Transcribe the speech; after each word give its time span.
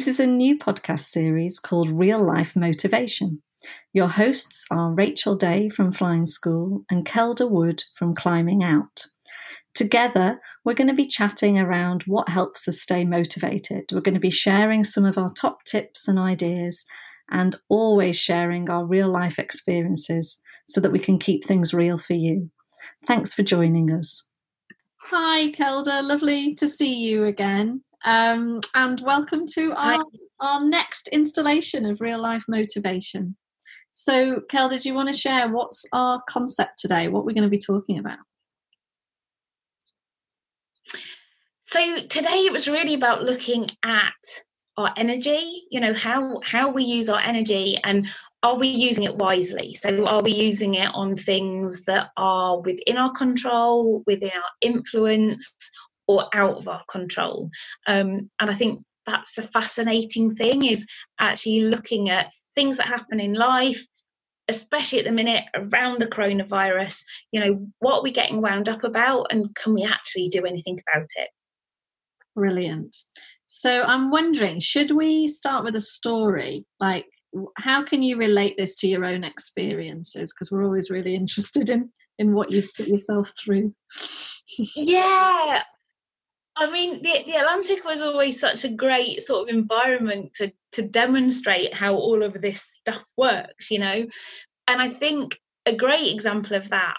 This 0.00 0.08
is 0.08 0.20
a 0.20 0.26
new 0.26 0.56
podcast 0.56 1.00
series 1.00 1.58
called 1.58 1.90
Real 1.90 2.24
Life 2.24 2.56
Motivation. 2.56 3.42
Your 3.92 4.08
hosts 4.08 4.64
are 4.70 4.94
Rachel 4.94 5.34
Day 5.34 5.68
from 5.68 5.92
Flying 5.92 6.24
School 6.24 6.86
and 6.90 7.04
Kelda 7.04 7.46
Wood 7.46 7.84
from 7.96 8.14
Climbing 8.14 8.64
Out. 8.64 9.04
Together, 9.74 10.40
we're 10.64 10.72
going 10.72 10.88
to 10.88 10.94
be 10.94 11.06
chatting 11.06 11.58
around 11.58 12.04
what 12.04 12.30
helps 12.30 12.66
us 12.66 12.80
stay 12.80 13.04
motivated. 13.04 13.90
We're 13.92 14.00
going 14.00 14.14
to 14.14 14.20
be 14.20 14.30
sharing 14.30 14.84
some 14.84 15.04
of 15.04 15.18
our 15.18 15.28
top 15.28 15.64
tips 15.64 16.08
and 16.08 16.18
ideas 16.18 16.86
and 17.30 17.56
always 17.68 18.18
sharing 18.18 18.70
our 18.70 18.86
real 18.86 19.10
life 19.10 19.38
experiences 19.38 20.40
so 20.66 20.80
that 20.80 20.92
we 20.92 20.98
can 20.98 21.18
keep 21.18 21.44
things 21.44 21.74
real 21.74 21.98
for 21.98 22.14
you. 22.14 22.48
Thanks 23.06 23.34
for 23.34 23.42
joining 23.42 23.92
us. 23.92 24.22
Hi, 25.10 25.50
Kelda. 25.50 26.00
Lovely 26.00 26.54
to 26.54 26.68
see 26.68 27.04
you 27.04 27.24
again. 27.24 27.82
Um, 28.04 28.60
and 28.74 29.00
welcome 29.00 29.46
to 29.54 29.72
our, 29.72 30.04
our 30.40 30.64
next 30.64 31.08
installation 31.08 31.84
of 31.86 32.00
Real 32.00 32.20
Life 32.20 32.44
Motivation. 32.48 33.36
So, 33.92 34.40
Kel, 34.48 34.68
did 34.68 34.84
you 34.84 34.94
want 34.94 35.08
to 35.08 35.18
share 35.18 35.48
what's 35.48 35.84
our 35.92 36.22
concept 36.28 36.78
today? 36.78 37.08
What 37.08 37.24
we're 37.24 37.34
going 37.34 37.44
to 37.44 37.50
be 37.50 37.58
talking 37.58 37.98
about? 37.98 38.18
So 41.70 42.00
today 42.08 42.46
it 42.46 42.52
was 42.52 42.66
really 42.66 42.94
about 42.94 43.22
looking 43.22 43.70
at 43.84 44.12
our 44.76 44.92
energy. 44.96 45.62
You 45.70 45.78
know 45.78 45.94
how 45.94 46.40
how 46.44 46.68
we 46.72 46.82
use 46.82 47.08
our 47.08 47.20
energy 47.20 47.76
and 47.84 48.08
are 48.42 48.56
we 48.56 48.66
using 48.66 49.04
it 49.04 49.14
wisely? 49.14 49.74
So, 49.74 50.04
are 50.06 50.22
we 50.22 50.32
using 50.32 50.74
it 50.74 50.90
on 50.94 51.14
things 51.14 51.84
that 51.84 52.10
are 52.16 52.60
within 52.60 52.96
our 52.96 53.12
control, 53.12 54.02
within 54.06 54.30
our 54.34 54.50
influence, 54.62 55.54
or 56.10 56.28
out 56.34 56.56
of 56.56 56.66
our 56.66 56.82
control. 56.90 57.50
Um, 57.86 58.28
and 58.40 58.50
I 58.50 58.54
think 58.54 58.80
that's 59.06 59.32
the 59.34 59.42
fascinating 59.42 60.34
thing 60.34 60.64
is 60.64 60.84
actually 61.20 61.60
looking 61.60 62.10
at 62.10 62.32
things 62.56 62.78
that 62.78 62.88
happen 62.88 63.20
in 63.20 63.34
life, 63.34 63.80
especially 64.48 64.98
at 64.98 65.04
the 65.04 65.12
minute 65.12 65.44
around 65.54 66.00
the 66.00 66.08
coronavirus. 66.08 67.04
You 67.30 67.40
know, 67.40 67.66
what 67.78 67.98
are 67.98 68.02
we 68.02 68.10
getting 68.10 68.42
wound 68.42 68.68
up 68.68 68.82
about, 68.82 69.28
and 69.30 69.54
can 69.54 69.72
we 69.72 69.84
actually 69.84 70.28
do 70.28 70.44
anything 70.44 70.80
about 70.88 71.06
it? 71.14 71.28
Brilliant. 72.34 72.96
So 73.46 73.82
I'm 73.82 74.10
wondering, 74.10 74.58
should 74.58 74.90
we 74.90 75.28
start 75.28 75.64
with 75.64 75.76
a 75.76 75.80
story? 75.80 76.66
Like, 76.80 77.06
how 77.56 77.84
can 77.84 78.02
you 78.02 78.16
relate 78.16 78.56
this 78.56 78.74
to 78.76 78.88
your 78.88 79.04
own 79.04 79.22
experiences? 79.22 80.32
Because 80.32 80.50
we're 80.50 80.64
always 80.64 80.90
really 80.90 81.14
interested 81.14 81.70
in 81.70 81.92
in 82.18 82.34
what 82.34 82.50
you've 82.50 82.72
put 82.76 82.86
yourself 82.86 83.32
through. 83.42 83.74
yeah, 84.76 85.62
I 86.60 86.70
mean, 86.70 87.02
the, 87.02 87.22
the 87.24 87.36
Atlantic 87.36 87.84
was 87.86 88.02
always 88.02 88.38
such 88.38 88.64
a 88.64 88.68
great 88.68 89.22
sort 89.22 89.48
of 89.48 89.54
environment 89.54 90.34
to 90.34 90.52
to 90.72 90.82
demonstrate 90.82 91.72
how 91.74 91.94
all 91.94 92.22
of 92.22 92.40
this 92.40 92.60
stuff 92.60 93.02
works, 93.16 93.70
you 93.70 93.78
know. 93.78 94.06
And 94.68 94.82
I 94.82 94.90
think 94.90 95.38
a 95.64 95.74
great 95.74 96.12
example 96.12 96.56
of 96.56 96.68
that 96.68 96.96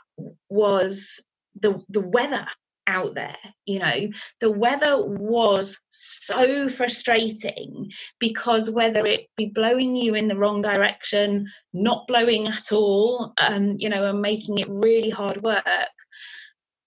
was 0.49 1.21
the 1.59 1.79
the 1.89 2.01
weather 2.01 2.45
out 2.87 3.13
there 3.13 3.37
you 3.65 3.77
know 3.77 4.09
the 4.39 4.49
weather 4.49 4.97
was 5.05 5.79
so 5.91 6.67
frustrating 6.67 7.91
because 8.19 8.71
whether 8.71 9.05
it 9.05 9.27
be 9.37 9.45
blowing 9.45 9.95
you 9.95 10.15
in 10.15 10.27
the 10.27 10.35
wrong 10.35 10.61
direction 10.61 11.47
not 11.73 12.07
blowing 12.07 12.47
at 12.47 12.71
all 12.71 13.33
um 13.37 13.75
you 13.77 13.87
know 13.87 14.09
and 14.09 14.21
making 14.21 14.57
it 14.57 14.67
really 14.67 15.11
hard 15.11 15.41
work 15.43 15.63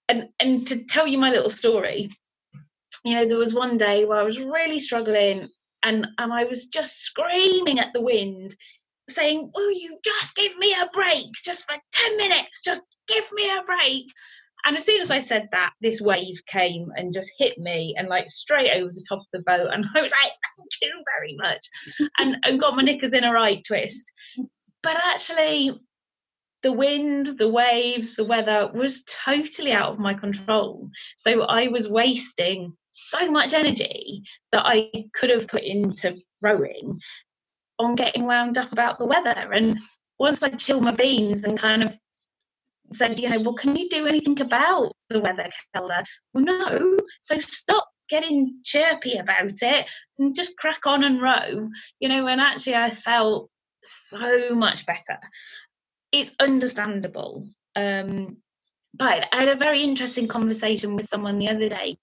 and 0.09 0.29
and 0.41 0.67
to 0.67 0.85
tell 0.85 1.07
you 1.07 1.17
my 1.17 1.31
little 1.31 1.49
story 1.49 2.11
you 3.05 3.15
know, 3.15 3.29
there 3.29 3.39
was 3.39 3.55
one 3.55 3.77
day 3.77 4.05
where 4.05 4.19
I 4.19 4.23
was 4.23 4.41
really 4.41 4.79
struggling 4.79 5.49
and, 5.83 6.07
and 6.19 6.33
I 6.33 6.45
was 6.45 6.67
just 6.67 7.01
screaming 7.01 7.79
at 7.79 7.93
the 7.93 8.01
wind, 8.01 8.55
saying, 9.11 9.51
Will 9.55 9.71
you 9.71 9.99
just 10.03 10.35
give 10.35 10.57
me 10.57 10.73
a 10.73 10.89
break 10.93 11.27
just 11.45 11.67
for 11.67 11.77
10 11.93 12.17
minutes? 12.17 12.63
Just 12.65 12.83
give 13.07 13.25
me 13.33 13.51
a 13.51 13.63
break. 13.65 14.07
And 14.67 14.77
as 14.77 14.85
soon 14.85 15.03
as 15.03 15.11
I 15.11 15.21
said 15.21 15.49
that, 15.53 15.75
this 15.83 16.01
wave 16.01 16.41
came 16.47 16.91
and 16.97 17.13
just 17.13 17.31
hit 17.39 17.59
me 17.59 17.95
and 17.99 18.09
like 18.09 18.31
straight 18.31 18.71
over 18.73 18.91
the 18.91 19.05
top 19.07 19.19
of 19.19 19.27
the 19.33 19.43
boat. 19.43 19.69
And 19.71 19.85
I 19.95 20.01
was 20.01 20.13
like, 20.13 20.33
Thank 20.57 20.71
you 20.81 21.05
very 21.19 21.37
much. 21.37 21.67
and, 22.19 22.37
and 22.45 22.61
got 22.61 22.77
my 22.77 22.83
knickers 22.83 23.13
in 23.13 23.25
a 23.25 23.33
right 23.33 23.63
twist. 23.67 24.11
But 24.83 24.97
actually, 24.97 25.79
the 26.65 26.73
wind, 26.73 27.27
the 27.39 27.47
waves, 27.47 28.17
the 28.17 28.25
weather 28.25 28.71
was 28.73 29.05
totally 29.05 29.71
out 29.71 29.93
of 29.93 29.99
my 29.99 30.15
control. 30.15 30.89
So 31.19 31.43
I 31.43 31.69
was 31.69 31.91
wasting 31.91 32.73
so 32.91 33.31
much 33.31 33.53
energy 33.53 34.23
that 34.51 34.65
I 34.65 34.91
could 35.13 35.29
have 35.29 35.47
put 35.47 35.63
into 35.63 36.17
rowing 36.43 36.99
on 37.79 37.97
getting 37.97 38.25
wound 38.25 38.57
up 38.57 38.73
about 38.73 38.99
the 38.99 39.05
weather. 39.05 39.53
And 39.53 39.79
once 40.19 40.43
I 40.43 40.49
chilled 40.49 40.85
my 40.85 40.93
beans 40.93 41.45
and 41.45 41.59
kind 41.59 41.85
of 41.85 41.95
said, 42.95 43.21
you 43.21 43.29
know, 43.29 43.41
well, 43.41 43.55
can 43.55 43.77
you 43.77 43.91
do 43.91 44.07
anything 44.07 44.41
about 44.41 44.93
the 45.11 45.21
weather, 45.21 45.51
Kelda? 45.75 46.03
Well, 46.33 46.45
no. 46.45 46.97
So 47.21 47.39
stop 47.41 47.87
getting 48.09 48.59
chirpy 48.65 49.19
about 49.19 49.61
it 49.61 49.87
and 50.19 50.35
just 50.35 50.57
crack 50.57 50.87
on 50.87 51.05
and 51.05 51.21
row, 51.21 51.69
you 52.01 52.09
know. 52.09 52.27
And 52.27 52.41
actually, 52.41 52.77
I 52.77 52.91
felt 52.91 53.51
so 53.83 54.55
much 54.55 54.87
better 54.87 55.19
it's 56.15 56.31
understandable. 56.39 57.49
Um, 57.75 58.37
but 58.97 59.27
I 59.33 59.41
had 59.41 59.49
a 59.49 59.57
very 59.57 59.83
interesting 59.83 60.29
conversation 60.29 60.95
with 60.95 61.09
someone 61.09 61.39
the 61.39 61.49
other 61.49 61.69
day 61.69 61.99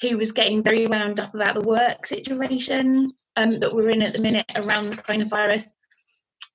who 0.00 0.16
was 0.16 0.32
getting 0.32 0.62
very 0.62 0.86
wound 0.86 1.18
up 1.18 1.34
about 1.34 1.54
the 1.54 1.60
work 1.60 2.06
situation 2.06 3.12
um, 3.36 3.58
that 3.58 3.74
we're 3.74 3.90
in 3.90 4.02
at 4.02 4.12
the 4.12 4.20
minute 4.20 4.46
around 4.54 4.86
the 4.86 4.96
coronavirus. 4.96 5.66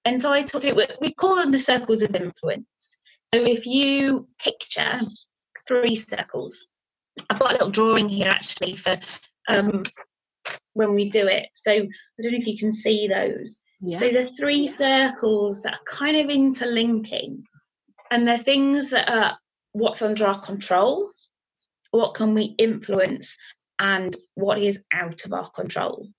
And 0.06 0.22
so 0.22 0.32
I 0.32 0.42
told 0.42 0.64
it, 0.64 0.76
we 1.02 1.14
call 1.14 1.36
them 1.36 1.52
the 1.52 1.60
circles 1.60 2.02
of 2.02 2.16
influence. 2.16 2.98
So 3.34 3.44
if 3.44 3.66
you 3.66 4.26
picture 4.40 5.02
three 5.68 5.96
circles, 5.96 6.66
I've 7.30 7.40
got 7.40 7.52
a 7.52 7.54
little 7.56 7.72
drawing 7.72 8.08
here 8.08 8.30
actually 8.30 8.76
for 8.76 8.98
um, 9.50 9.84
when 10.74 10.94
we 10.94 11.10
do 11.10 11.28
it. 11.28 11.48
So 11.54 11.72
I 11.72 12.22
don't 12.22 12.32
know 12.32 12.38
if 12.38 12.48
you 12.48 12.58
can 12.58 12.72
see 12.72 13.08
those. 13.08 13.62
Yeah. 13.86 14.00
So 14.00 14.10
the 14.10 14.26
three 14.26 14.66
circles 14.66 15.62
that 15.62 15.74
are 15.74 15.84
kind 15.86 16.18
of 16.18 16.30
interlinking, 16.30 17.44
and 18.10 18.28
they're 18.28 18.38
things 18.38 18.90
that 18.90 19.08
are 19.08 19.38
what's 19.74 20.02
under 20.02 20.26
our 20.26 20.40
control, 20.40 21.12
what 21.92 22.16
can 22.16 22.34
we 22.34 22.56
influence, 22.58 23.38
and 23.78 24.16
what 24.34 24.60
is 24.60 24.84
out 24.92 25.24
of 25.26 25.34
our 25.34 25.50
control. 25.52 26.10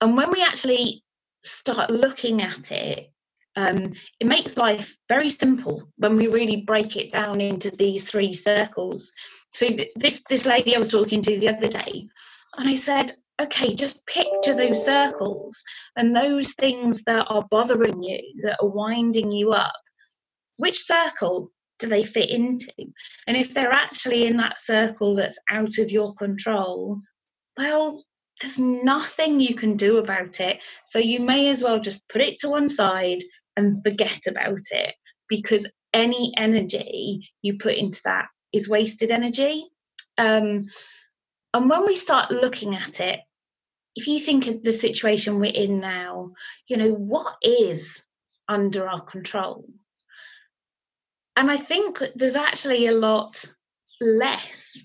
And 0.00 0.16
when 0.16 0.32
we 0.32 0.42
actually 0.42 1.04
start 1.44 1.90
looking 1.90 2.42
at 2.42 2.72
it, 2.72 3.10
um, 3.54 3.92
it 4.18 4.26
makes 4.26 4.56
life 4.56 4.96
very 5.08 5.30
simple 5.30 5.88
when 5.96 6.16
we 6.16 6.26
really 6.26 6.62
break 6.62 6.96
it 6.96 7.12
down 7.12 7.40
into 7.40 7.70
these 7.70 8.10
three 8.10 8.34
circles. 8.34 9.12
So 9.52 9.68
th- 9.68 9.92
this 9.94 10.22
this 10.28 10.46
lady 10.46 10.74
I 10.74 10.80
was 10.80 10.88
talking 10.88 11.22
to 11.22 11.38
the 11.38 11.50
other 11.50 11.68
day, 11.68 12.08
and 12.56 12.68
I 12.68 12.74
said, 12.74 13.12
okay, 13.40 13.74
just 13.74 14.06
picture 14.06 14.54
those 14.54 14.84
circles 14.84 15.62
and 15.96 16.14
those 16.14 16.54
things 16.54 17.02
that 17.04 17.26
are 17.28 17.46
bothering 17.50 18.02
you, 18.02 18.20
that 18.42 18.58
are 18.60 18.68
winding 18.68 19.32
you 19.32 19.52
up. 19.52 19.72
Which 20.56 20.78
circle 20.78 21.50
do 21.78 21.88
they 21.88 22.04
fit 22.04 22.30
into? 22.30 22.72
And 23.26 23.36
if 23.36 23.52
they're 23.52 23.72
actually 23.72 24.26
in 24.26 24.36
that 24.36 24.58
circle 24.58 25.16
that's 25.16 25.38
out 25.50 25.78
of 25.78 25.90
your 25.90 26.14
control, 26.14 27.00
well, 27.56 28.04
there's 28.40 28.58
nothing 28.58 29.40
you 29.40 29.54
can 29.54 29.76
do 29.76 29.98
about 29.98 30.40
it. 30.40 30.62
So 30.84 30.98
you 30.98 31.20
may 31.20 31.48
as 31.48 31.62
well 31.62 31.80
just 31.80 32.06
put 32.08 32.22
it 32.22 32.38
to 32.40 32.48
one 32.48 32.68
side 32.68 33.22
and 33.56 33.82
forget 33.82 34.20
about 34.26 34.62
it 34.70 34.94
because 35.28 35.70
any 35.92 36.32
energy 36.36 37.30
you 37.42 37.58
put 37.58 37.74
into 37.74 38.00
that 38.04 38.26
is 38.52 38.68
wasted 38.68 39.10
energy. 39.10 39.66
Um, 40.18 40.66
and 41.54 41.68
when 41.68 41.84
we 41.86 41.96
start 41.96 42.30
looking 42.30 42.74
at 42.74 43.00
it, 43.00 43.20
if 43.94 44.06
you 44.06 44.18
think 44.18 44.46
of 44.46 44.62
the 44.62 44.72
situation 44.72 45.38
we're 45.38 45.52
in 45.52 45.80
now, 45.80 46.32
you 46.66 46.76
know, 46.76 46.92
what 46.92 47.36
is 47.42 48.02
under 48.48 48.88
our 48.88 49.00
control? 49.00 49.66
And 51.36 51.50
I 51.50 51.56
think 51.56 52.02
there's 52.14 52.36
actually 52.36 52.86
a 52.86 52.92
lot 52.92 53.44
less. 54.00 54.76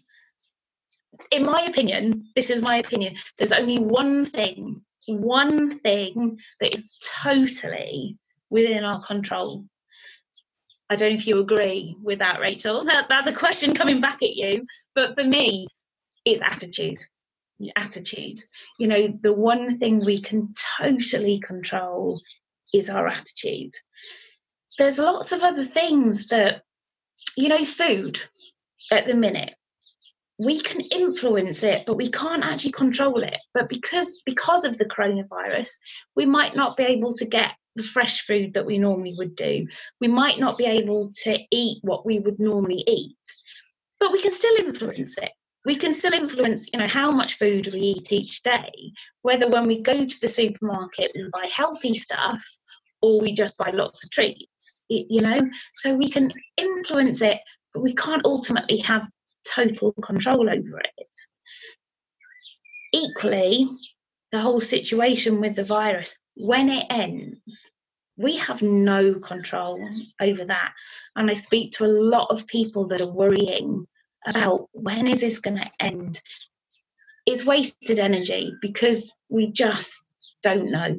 In 1.31 1.43
my 1.43 1.61
opinion, 1.63 2.27
this 2.35 2.49
is 2.49 2.61
my 2.61 2.77
opinion, 2.77 3.15
there's 3.37 3.51
only 3.51 3.77
one 3.77 4.25
thing, 4.25 4.81
one 5.07 5.77
thing 5.79 6.39
that 6.59 6.73
is 6.73 6.97
totally 7.21 8.17
within 8.49 8.83
our 8.83 9.01
control. 9.01 9.65
I 10.89 10.95
don't 10.95 11.09
know 11.09 11.15
if 11.15 11.27
you 11.27 11.39
agree 11.39 11.97
with 12.01 12.19
that, 12.19 12.39
Rachel. 12.39 12.85
That, 12.85 13.07
that's 13.09 13.27
a 13.27 13.33
question 13.33 13.73
coming 13.73 13.99
back 13.99 14.21
at 14.23 14.35
you. 14.35 14.65
But 14.95 15.15
for 15.15 15.23
me, 15.23 15.67
it's 16.31 16.41
attitude 16.41 16.97
attitude. 17.75 18.39
You 18.77 18.87
know, 18.87 19.19
the 19.21 19.33
one 19.33 19.79
thing 19.79 20.03
we 20.05 20.21
can 20.21 20.47
totally 20.79 21.39
control 21.39 22.21
is 22.73 22.89
our 22.89 23.07
attitude. 23.07 23.73
There's 24.77 24.99
lots 24.99 25.31
of 25.31 25.43
other 25.43 25.65
things 25.65 26.27
that, 26.27 26.61
you 27.35 27.49
know, 27.49 27.65
food 27.65 28.21
at 28.91 29.07
the 29.07 29.15
minute. 29.15 29.55
we 30.39 30.61
can 30.61 30.81
influence 30.81 31.63
it 31.63 31.83
but 31.87 31.97
we 31.97 32.11
can't 32.11 32.45
actually 32.45 32.71
control 32.71 33.23
it 33.23 33.39
but 33.55 33.67
because 33.69 34.21
because 34.23 34.65
of 34.65 34.77
the 34.77 34.85
coronavirus 34.85 35.71
we 36.15 36.27
might 36.27 36.55
not 36.55 36.77
be 36.77 36.83
able 36.83 37.11
to 37.15 37.25
get 37.25 37.53
the 37.75 37.81
fresh 37.81 38.21
food 38.27 38.53
that 38.53 38.65
we 38.65 38.77
normally 38.77 39.15
would 39.17 39.35
do 39.35 39.65
we 39.99 40.07
might 40.07 40.37
not 40.37 40.55
be 40.55 40.65
able 40.65 41.09
to 41.23 41.39
eat 41.49 41.79
what 41.81 42.05
we 42.05 42.19
would 42.19 42.39
normally 42.39 42.83
eat 42.85 43.17
but 43.99 44.11
we 44.11 44.21
can 44.21 44.31
still 44.31 44.55
influence 44.57 45.17
it 45.17 45.31
we 45.67 45.75
can 45.75 45.93
still 45.93 46.13
influence 46.13 46.67
you 46.71 46.79
know 46.79 46.87
how 46.87 47.11
much 47.11 47.37
food 47.37 47.67
we 47.73 47.79
eat 47.79 48.11
each 48.11 48.41
day 48.41 48.71
whether 49.21 49.47
when 49.49 49.65
we 49.65 49.81
go 49.81 50.05
to 50.05 50.19
the 50.21 50.27
supermarket 50.27 51.11
and 51.13 51.31
buy 51.31 51.47
healthy 51.53 51.93
stuff 51.95 52.41
or 53.01 53.19
we 53.21 53.31
just 53.33 53.57
buy 53.57 53.69
lots 53.71 54.03
of 54.03 54.09
treats 54.09 54.83
you 54.89 55.21
know 55.21 55.39
so 55.75 55.93
we 55.93 56.09
can 56.09 56.31
influence 56.57 57.21
it 57.21 57.39
but 57.73 57.83
we 57.83 57.93
can't 57.93 58.25
ultimately 58.25 58.77
have 58.77 59.07
total 59.47 59.93
control 60.01 60.49
over 60.49 60.79
it. 60.97 61.19
Equally, 62.93 63.69
the 64.31 64.39
whole 64.39 64.61
situation 64.61 65.39
with 65.39 65.55
the 65.55 65.63
virus, 65.63 66.17
when 66.35 66.69
it 66.69 66.85
ends, 66.89 67.69
we 68.17 68.37
have 68.37 68.61
no 68.61 69.15
control 69.15 69.87
over 70.19 70.45
that. 70.45 70.73
And 71.15 71.29
I 71.29 71.35
speak 71.35 71.71
to 71.73 71.85
a 71.85 71.87
lot 71.87 72.31
of 72.31 72.47
people 72.47 72.87
that 72.87 73.01
are 73.01 73.11
worrying 73.11 73.85
about 74.27 74.69
when 74.73 75.07
is 75.07 75.21
this 75.21 75.39
going 75.39 75.57
to 75.57 75.69
end? 75.79 76.21
It's 77.25 77.45
wasted 77.45 77.99
energy 77.99 78.53
because 78.61 79.11
we 79.29 79.51
just 79.51 80.01
don't 80.43 80.71
know. 80.71 80.97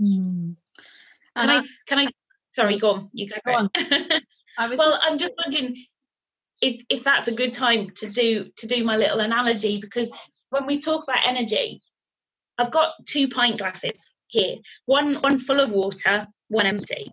Mm. 0.00 0.56
Can 1.38 1.50
I, 1.50 1.58
I, 1.58 1.64
can 1.86 1.98
I 1.98 2.08
sorry, 2.52 2.78
go 2.78 2.90
on, 2.90 3.10
you 3.12 3.28
go, 3.28 3.36
go 3.44 3.52
on. 3.54 3.70
I 4.58 4.68
was 4.68 4.78
well, 4.78 4.90
just... 4.90 5.02
I'm 5.04 5.18
just 5.18 5.32
wondering 5.38 5.76
if, 6.60 6.82
if 6.88 7.04
that's 7.04 7.28
a 7.28 7.34
good 7.34 7.54
time 7.54 7.90
to 7.96 8.08
do 8.08 8.50
to 8.56 8.66
do 8.66 8.84
my 8.84 8.96
little 8.96 9.20
analogy 9.20 9.80
because 9.80 10.12
when 10.50 10.66
we 10.66 10.78
talk 10.80 11.04
about 11.04 11.26
energy 11.26 11.80
i've 12.58 12.70
got 12.70 12.94
two 13.06 13.28
pint 13.28 13.58
glasses 13.58 14.10
here 14.26 14.56
one 14.86 15.16
one 15.16 15.38
full 15.38 15.60
of 15.60 15.70
water 15.70 16.26
one 16.48 16.66
empty 16.66 17.10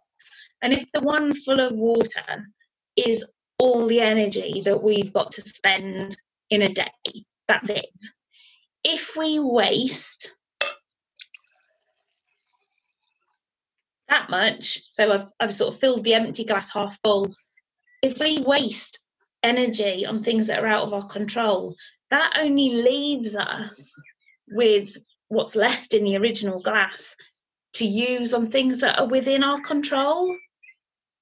and 0.61 0.73
if 0.73 0.91
the 0.91 1.01
one 1.01 1.33
full 1.33 1.59
of 1.59 1.73
water 1.73 2.47
is 2.95 3.23
all 3.57 3.87
the 3.87 4.01
energy 4.01 4.61
that 4.65 4.81
we've 4.83 5.13
got 5.13 5.31
to 5.33 5.41
spend 5.41 6.15
in 6.49 6.61
a 6.61 6.69
day 6.69 7.25
that's 7.47 7.69
it 7.69 7.89
if 8.83 9.15
we 9.17 9.39
waste 9.39 10.35
that 14.09 14.29
much 14.29 14.81
so 14.91 15.11
i've, 15.11 15.27
I've 15.39 15.55
sort 15.55 15.73
of 15.73 15.79
filled 15.79 16.03
the 16.03 16.13
empty 16.13 16.45
glass 16.45 16.71
half 16.71 16.97
full 17.03 17.33
if 18.01 18.19
we 18.19 18.39
waste 18.39 18.99
energy 19.45 20.05
on 20.05 20.23
things 20.23 20.47
that 20.47 20.63
are 20.63 20.67
out 20.67 20.83
of 20.83 20.93
our 20.93 21.07
control, 21.07 21.75
that 22.09 22.33
only 22.39 22.69
leaves 22.69 23.35
us 23.35 23.93
with 24.49 24.97
what's 25.29 25.55
left 25.55 25.93
in 25.93 26.03
the 26.03 26.17
original 26.17 26.61
glass 26.61 27.15
to 27.73 27.85
use 27.85 28.33
on 28.33 28.47
things 28.47 28.81
that 28.81 28.99
are 28.99 29.07
within 29.07 29.43
our 29.43 29.59
control. 29.61 30.35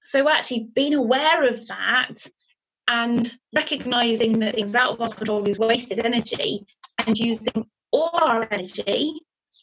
So, 0.04 0.30
actually, 0.30 0.68
being 0.76 0.94
aware 0.94 1.48
of 1.48 1.66
that 1.68 2.16
and 2.88 3.32
recognizing 3.56 4.40
that 4.40 4.56
things 4.56 4.76
out 4.76 4.94
of 4.94 5.02
our 5.02 5.14
control 5.14 5.48
is 5.48 5.60
wasted 5.60 6.00
energy 6.00 6.66
and 7.06 7.18
using 7.18 7.66
all 7.92 8.10
our 8.14 8.48
energy 8.52 9.14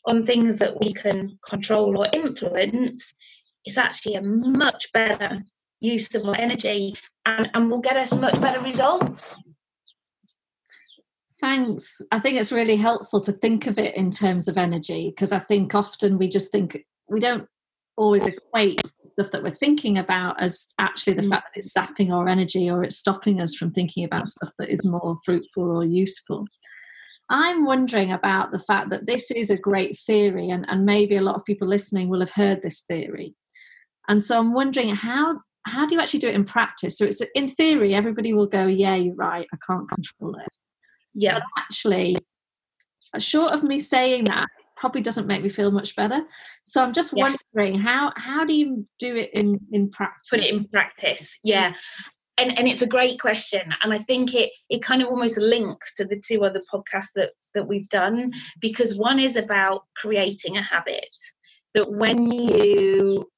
on 0.06 0.24
things 0.24 0.58
that 0.58 0.80
we 0.80 0.92
can 0.92 1.38
control 1.46 1.98
or 1.98 2.08
influence 2.12 3.14
is 3.66 3.76
actually 3.76 4.14
a 4.14 4.22
much 4.22 4.90
better 4.92 5.38
use 5.80 6.14
of 6.14 6.24
our 6.24 6.36
energy 6.36 6.94
and, 7.26 7.50
and 7.54 7.70
will 7.70 7.80
get 7.80 7.96
us 7.96 8.12
much 8.14 8.40
better 8.40 8.60
results. 8.60 9.36
Thanks. 11.40 12.02
I 12.12 12.18
think 12.18 12.38
it's 12.38 12.52
really 12.52 12.76
helpful 12.76 13.20
to 13.22 13.32
think 13.32 13.66
of 13.66 13.78
it 13.78 13.96
in 13.96 14.10
terms 14.10 14.46
of 14.46 14.58
energy 14.58 15.10
because 15.14 15.32
I 15.32 15.38
think 15.38 15.74
often 15.74 16.18
we 16.18 16.28
just 16.28 16.52
think 16.52 16.84
we 17.08 17.18
don't 17.18 17.48
always 18.00 18.26
equate 18.26 18.80
stuff 18.86 19.30
that 19.30 19.42
we're 19.42 19.50
thinking 19.50 19.98
about 19.98 20.40
as 20.40 20.72
actually 20.78 21.12
the 21.12 21.22
mm. 21.22 21.28
fact 21.28 21.48
that 21.52 21.58
it's 21.58 21.72
sapping 21.72 22.10
our 22.12 22.28
energy 22.28 22.70
or 22.70 22.82
it's 22.82 22.96
stopping 22.96 23.40
us 23.40 23.54
from 23.54 23.70
thinking 23.70 24.04
about 24.04 24.26
stuff 24.26 24.52
that 24.58 24.70
is 24.70 24.86
more 24.86 25.18
fruitful 25.24 25.64
or 25.64 25.84
useful. 25.84 26.46
I'm 27.28 27.66
wondering 27.66 28.10
about 28.10 28.52
the 28.52 28.58
fact 28.58 28.88
that 28.90 29.06
this 29.06 29.30
is 29.30 29.50
a 29.50 29.56
great 29.56 29.96
theory, 29.98 30.48
and, 30.48 30.64
and 30.68 30.84
maybe 30.84 31.16
a 31.16 31.22
lot 31.22 31.36
of 31.36 31.44
people 31.44 31.68
listening 31.68 32.08
will 32.08 32.20
have 32.20 32.32
heard 32.32 32.62
this 32.62 32.82
theory. 32.88 33.34
And 34.08 34.24
so 34.24 34.38
I'm 34.38 34.52
wondering 34.52 34.94
how 34.96 35.38
how 35.66 35.86
do 35.86 35.94
you 35.94 36.00
actually 36.00 36.20
do 36.20 36.28
it 36.28 36.34
in 36.34 36.44
practice? 36.44 36.96
So 36.96 37.04
it's 37.04 37.22
in 37.34 37.48
theory, 37.48 37.94
everybody 37.94 38.32
will 38.32 38.46
go, 38.46 38.66
yeah, 38.66 38.94
you're 38.94 39.14
right, 39.14 39.46
I 39.52 39.56
can't 39.64 39.88
control 39.88 40.34
it. 40.36 40.48
Yeah. 41.14 41.34
But 41.34 41.42
actually, 41.58 42.16
short 43.18 43.52
of 43.52 43.62
me 43.62 43.78
saying 43.78 44.24
that, 44.24 44.46
probably 44.80 45.02
doesn't 45.02 45.28
make 45.28 45.42
me 45.42 45.48
feel 45.48 45.70
much 45.70 45.94
better. 45.94 46.22
So 46.64 46.82
I'm 46.82 46.92
just 46.92 47.12
yes. 47.16 47.38
wondering 47.54 47.78
how 47.78 48.12
how 48.16 48.44
do 48.44 48.54
you 48.54 48.86
do 48.98 49.14
it 49.14 49.30
in 49.32 49.60
in 49.70 49.90
practice? 49.90 50.30
Put 50.30 50.40
it 50.40 50.52
in 50.52 50.64
practice, 50.66 51.38
yeah. 51.44 51.74
And, 52.38 52.58
and 52.58 52.66
it's 52.66 52.80
a 52.80 52.86
great 52.86 53.20
question 53.20 53.60
and 53.82 53.92
i 53.92 53.98
think 53.98 54.32
it 54.32 54.50
it 54.70 54.82
kind 54.82 55.02
of 55.02 55.08
almost 55.08 55.36
links 55.36 55.92
to 55.96 56.06
the 56.06 56.18
two 56.26 56.42
other 56.42 56.62
podcasts 56.72 57.12
that 57.14 57.32
that 57.52 57.68
we've 57.68 57.88
done 57.90 58.32
because 58.62 58.96
one 58.96 59.20
is 59.20 59.36
about 59.36 59.82
creating 59.94 60.56
a 60.56 60.62
habit 60.62 61.04
that 61.74 61.92
when 61.92 62.30
you 62.30 63.30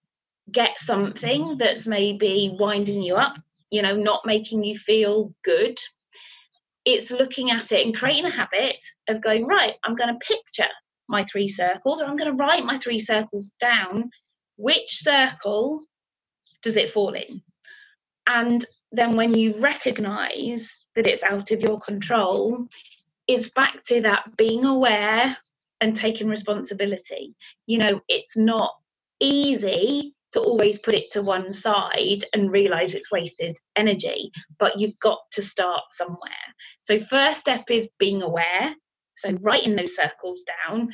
get 0.50 0.78
something 0.78 1.56
that's 1.56 1.86
maybe 1.86 2.54
winding 2.58 3.02
you 3.02 3.16
up, 3.16 3.38
you 3.70 3.82
know, 3.82 3.96
not 3.96 4.26
making 4.26 4.64
you 4.64 4.76
feel 4.76 5.34
good. 5.44 5.78
It's 6.84 7.10
looking 7.10 7.50
at 7.50 7.70
it 7.70 7.86
and 7.86 7.96
creating 7.96 8.26
a 8.26 8.30
habit 8.30 8.84
of 9.08 9.22
going, 9.22 9.46
right, 9.46 9.74
I'm 9.84 9.94
going 9.94 10.12
to 10.12 10.26
picture 10.26 10.70
my 11.08 11.24
three 11.24 11.48
circles 11.48 12.00
or 12.00 12.06
I'm 12.06 12.16
going 12.16 12.30
to 12.30 12.36
write 12.36 12.64
my 12.64 12.78
three 12.78 12.98
circles 12.98 13.50
down. 13.60 14.10
Which 14.56 14.98
circle 14.98 15.82
does 16.62 16.76
it 16.76 16.90
fall 16.90 17.14
in? 17.14 17.42
And 18.26 18.64
then 18.92 19.16
when 19.16 19.34
you 19.34 19.58
recognize 19.58 20.78
that 20.94 21.06
it's 21.06 21.22
out 21.22 21.50
of 21.50 21.62
your 21.62 21.80
control, 21.80 22.66
is 23.28 23.50
back 23.50 23.82
to 23.84 24.02
that 24.02 24.36
being 24.36 24.64
aware 24.64 25.36
and 25.80 25.96
taking 25.96 26.28
responsibility. 26.28 27.34
You 27.66 27.78
know, 27.78 28.00
it's 28.08 28.36
not 28.36 28.72
easy 29.20 30.14
to 30.32 30.40
always 30.40 30.78
put 30.78 30.94
it 30.94 31.10
to 31.12 31.22
one 31.22 31.52
side 31.52 32.24
and 32.32 32.50
realize 32.50 32.94
it's 32.94 33.10
wasted 33.10 33.56
energy 33.76 34.32
but 34.58 34.78
you've 34.80 34.98
got 35.00 35.18
to 35.30 35.42
start 35.42 35.82
somewhere 35.90 36.46
so 36.80 36.98
first 36.98 37.40
step 37.40 37.62
is 37.70 37.90
being 37.98 38.22
aware 38.22 38.74
so 39.16 39.32
writing 39.42 39.76
those 39.76 39.94
circles 39.96 40.42
down 40.66 40.88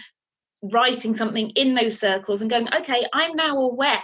writing 0.73 1.15
something 1.15 1.51
in 1.51 1.75
those 1.75 2.01
circles 2.01 2.41
and 2.41 2.51
going 2.51 2.67
okay 2.75 3.07
i'm 3.15 3.35
now 3.37 3.53
aware 3.55 4.03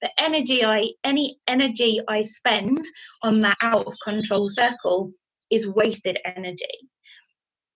that 0.00 0.10
energy 0.18 0.64
i 0.64 0.84
any 1.04 1.38
energy 1.46 2.00
i 2.08 2.20
spend 2.22 2.84
on 3.22 3.40
that 3.40 3.56
out 3.62 3.86
of 3.86 3.94
control 4.04 4.48
circle 4.48 5.12
is 5.52 5.68
wasted 5.68 6.18
energy. 6.24 6.64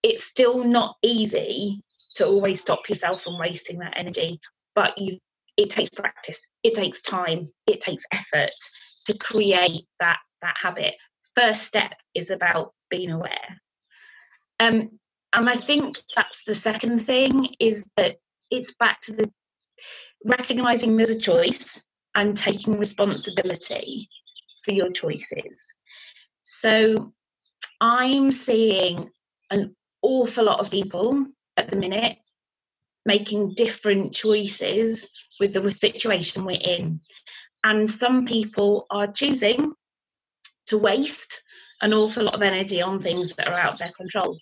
It's 0.02 0.25
still 0.25 0.64
not 0.64 0.97
easy 1.02 1.78
to 2.16 2.26
always 2.26 2.62
stop 2.62 2.88
yourself 2.88 3.23
from 3.23 3.38
wasting 3.38 3.78
that 3.78 3.95
energy 3.97 4.40
but 4.75 4.97
you've 4.97 5.21
it 5.57 5.71
takes 5.71 5.88
practice 5.90 6.45
it 6.64 6.75
takes 6.75 7.00
time 7.00 7.49
it 7.66 7.81
takes 7.81 8.05
effort 8.12 8.50
to 9.07 9.16
create 9.19 9.87
that 10.00 10.19
that 10.43 10.55
habit. 10.61 10.95
First 11.35 11.62
step 11.62 11.93
is 12.14 12.31
about 12.31 12.73
being 12.90 13.11
aware. 13.11 13.61
Um, 14.61 14.99
and 15.37 15.49
i 15.49 15.55
think 15.55 15.97
that's 16.14 16.45
the 16.45 16.55
second 16.55 16.99
thing 16.99 17.49
is 17.61 17.87
that 17.97 18.16
it's 18.50 18.75
back 18.75 19.00
to 19.00 19.12
the 19.12 19.31
recognizing 20.25 20.97
there's 20.97 21.11
a 21.11 21.19
choice 21.19 21.83
and 22.14 22.37
taking 22.37 22.78
responsibility 22.78 24.09
for 24.64 24.73
your 24.73 24.90
choices 24.90 25.75
so 26.43 27.12
i'm 27.81 28.33
seeing 28.33 29.09
an 29.50 29.75
awful 30.02 30.45
lot 30.45 30.61
of 30.61 30.71
people 30.71 31.26
at 31.57 31.71
the 31.71 31.76
minute 31.76 32.19
making 33.07 33.55
different 33.55 34.12
choices 34.12 35.09
with 35.40 35.55
the 35.55 35.73
situation 35.73 36.45
we're 36.45 36.59
in. 36.61 37.00
And 37.64 37.88
some 37.88 38.26
people 38.26 38.87
are 38.90 39.07
choosing 39.07 39.73
to 40.66 40.78
waste 40.78 41.43
an 41.81 41.95
awful 41.95 42.25
lot 42.25 42.35
of 42.35 42.43
energy 42.43 42.83
on 42.83 43.00
things 43.00 43.35
that 43.35 43.49
are 43.49 43.59
out 43.59 43.75
of 43.75 43.78
their 43.78 43.93
control. 43.93 44.38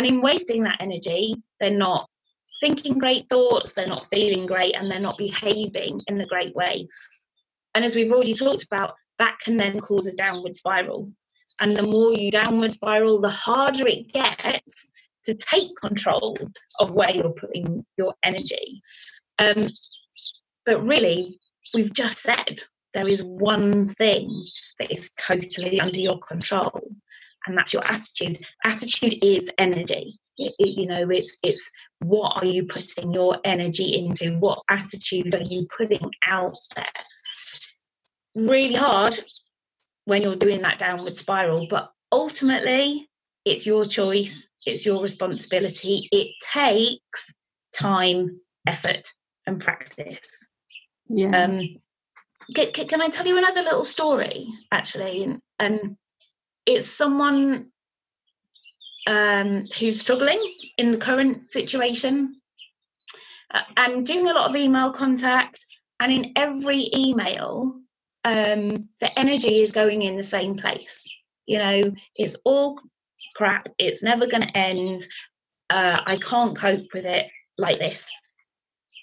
And 0.00 0.06
in 0.06 0.22
wasting 0.22 0.62
that 0.62 0.78
energy, 0.80 1.34
they're 1.60 1.70
not 1.70 2.08
thinking 2.62 2.96
great 2.96 3.28
thoughts, 3.28 3.74
they're 3.74 3.86
not 3.86 4.06
feeling 4.10 4.46
great, 4.46 4.74
and 4.74 4.90
they're 4.90 4.98
not 4.98 5.18
behaving 5.18 6.00
in 6.06 6.16
the 6.16 6.24
great 6.24 6.54
way. 6.54 6.88
And 7.74 7.84
as 7.84 7.94
we've 7.94 8.10
already 8.10 8.32
talked 8.32 8.62
about, 8.64 8.94
that 9.18 9.36
can 9.44 9.58
then 9.58 9.78
cause 9.78 10.06
a 10.06 10.14
downward 10.14 10.54
spiral. 10.54 11.06
And 11.60 11.76
the 11.76 11.82
more 11.82 12.14
you 12.14 12.30
downward 12.30 12.72
spiral, 12.72 13.20
the 13.20 13.28
harder 13.28 13.86
it 13.88 14.10
gets 14.10 14.90
to 15.24 15.34
take 15.34 15.76
control 15.76 16.38
of 16.78 16.94
where 16.94 17.10
you're 17.10 17.34
putting 17.34 17.84
your 17.98 18.14
energy. 18.24 18.80
Um, 19.38 19.68
but 20.64 20.82
really, 20.82 21.38
we've 21.74 21.92
just 21.92 22.22
said 22.22 22.62
there 22.94 23.06
is 23.06 23.22
one 23.22 23.90
thing 23.96 24.42
that 24.78 24.90
is 24.90 25.10
totally 25.12 25.78
under 25.78 26.00
your 26.00 26.18
control. 26.20 26.90
And 27.46 27.56
that's 27.56 27.72
your 27.72 27.84
attitude. 27.84 28.44
Attitude 28.64 29.14
is 29.22 29.50
energy. 29.58 30.18
It, 30.36 30.54
it, 30.58 30.78
you 30.78 30.86
know, 30.86 31.10
it's 31.10 31.36
it's 31.42 31.70
what 32.00 32.42
are 32.42 32.46
you 32.46 32.64
putting 32.64 33.12
your 33.12 33.38
energy 33.44 33.96
into? 33.96 34.38
What 34.38 34.62
attitude 34.68 35.34
are 35.34 35.42
you 35.42 35.66
putting 35.76 36.10
out 36.26 36.56
there? 36.76 38.46
Really 38.46 38.74
hard 38.74 39.18
when 40.04 40.22
you're 40.22 40.36
doing 40.36 40.62
that 40.62 40.78
downward 40.78 41.16
spiral, 41.16 41.66
but 41.68 41.90
ultimately, 42.12 43.08
it's 43.44 43.66
your 43.66 43.84
choice. 43.84 44.48
It's 44.66 44.84
your 44.84 45.02
responsibility. 45.02 46.08
It 46.12 46.32
takes 46.52 47.32
time, 47.74 48.40
effort, 48.66 49.06
and 49.46 49.60
practice. 49.60 50.46
Yeah. 51.08 51.44
Um, 51.44 51.60
can, 52.54 52.72
can, 52.72 53.00
I 53.00 53.08
tell 53.08 53.26
you 53.26 53.38
another 53.38 53.62
little 53.62 53.84
story, 53.84 54.48
actually? 54.70 55.24
And, 55.24 55.40
and 55.58 55.96
it's 56.70 56.88
someone 56.88 57.70
um, 59.06 59.66
who's 59.78 60.00
struggling 60.00 60.40
in 60.78 60.92
the 60.92 60.98
current 60.98 61.50
situation 61.50 62.40
uh, 63.52 63.62
and 63.76 64.06
doing 64.06 64.28
a 64.28 64.32
lot 64.32 64.48
of 64.48 64.56
email 64.56 64.90
contact. 64.92 65.64
And 66.00 66.12
in 66.12 66.32
every 66.36 66.88
email, 66.94 67.74
um, 68.24 68.78
the 69.00 69.10
energy 69.16 69.60
is 69.60 69.72
going 69.72 70.02
in 70.02 70.16
the 70.16 70.24
same 70.24 70.56
place. 70.56 71.06
You 71.46 71.58
know, 71.58 71.82
it's 72.16 72.36
all 72.44 72.80
crap. 73.36 73.68
It's 73.78 74.02
never 74.02 74.26
going 74.26 74.42
to 74.42 74.56
end. 74.56 75.04
Uh, 75.68 76.00
I 76.06 76.16
can't 76.18 76.56
cope 76.56 76.86
with 76.94 77.06
it 77.06 77.26
like 77.58 77.78
this 77.78 78.10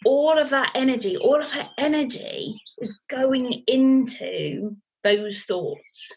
all 0.05 0.37
of 0.37 0.49
that 0.49 0.71
energy, 0.75 1.17
all 1.17 1.41
of 1.41 1.51
her 1.51 1.67
energy 1.77 2.53
is 2.79 3.01
going 3.09 3.63
into 3.67 4.75
those 5.03 5.43
thoughts. 5.43 6.11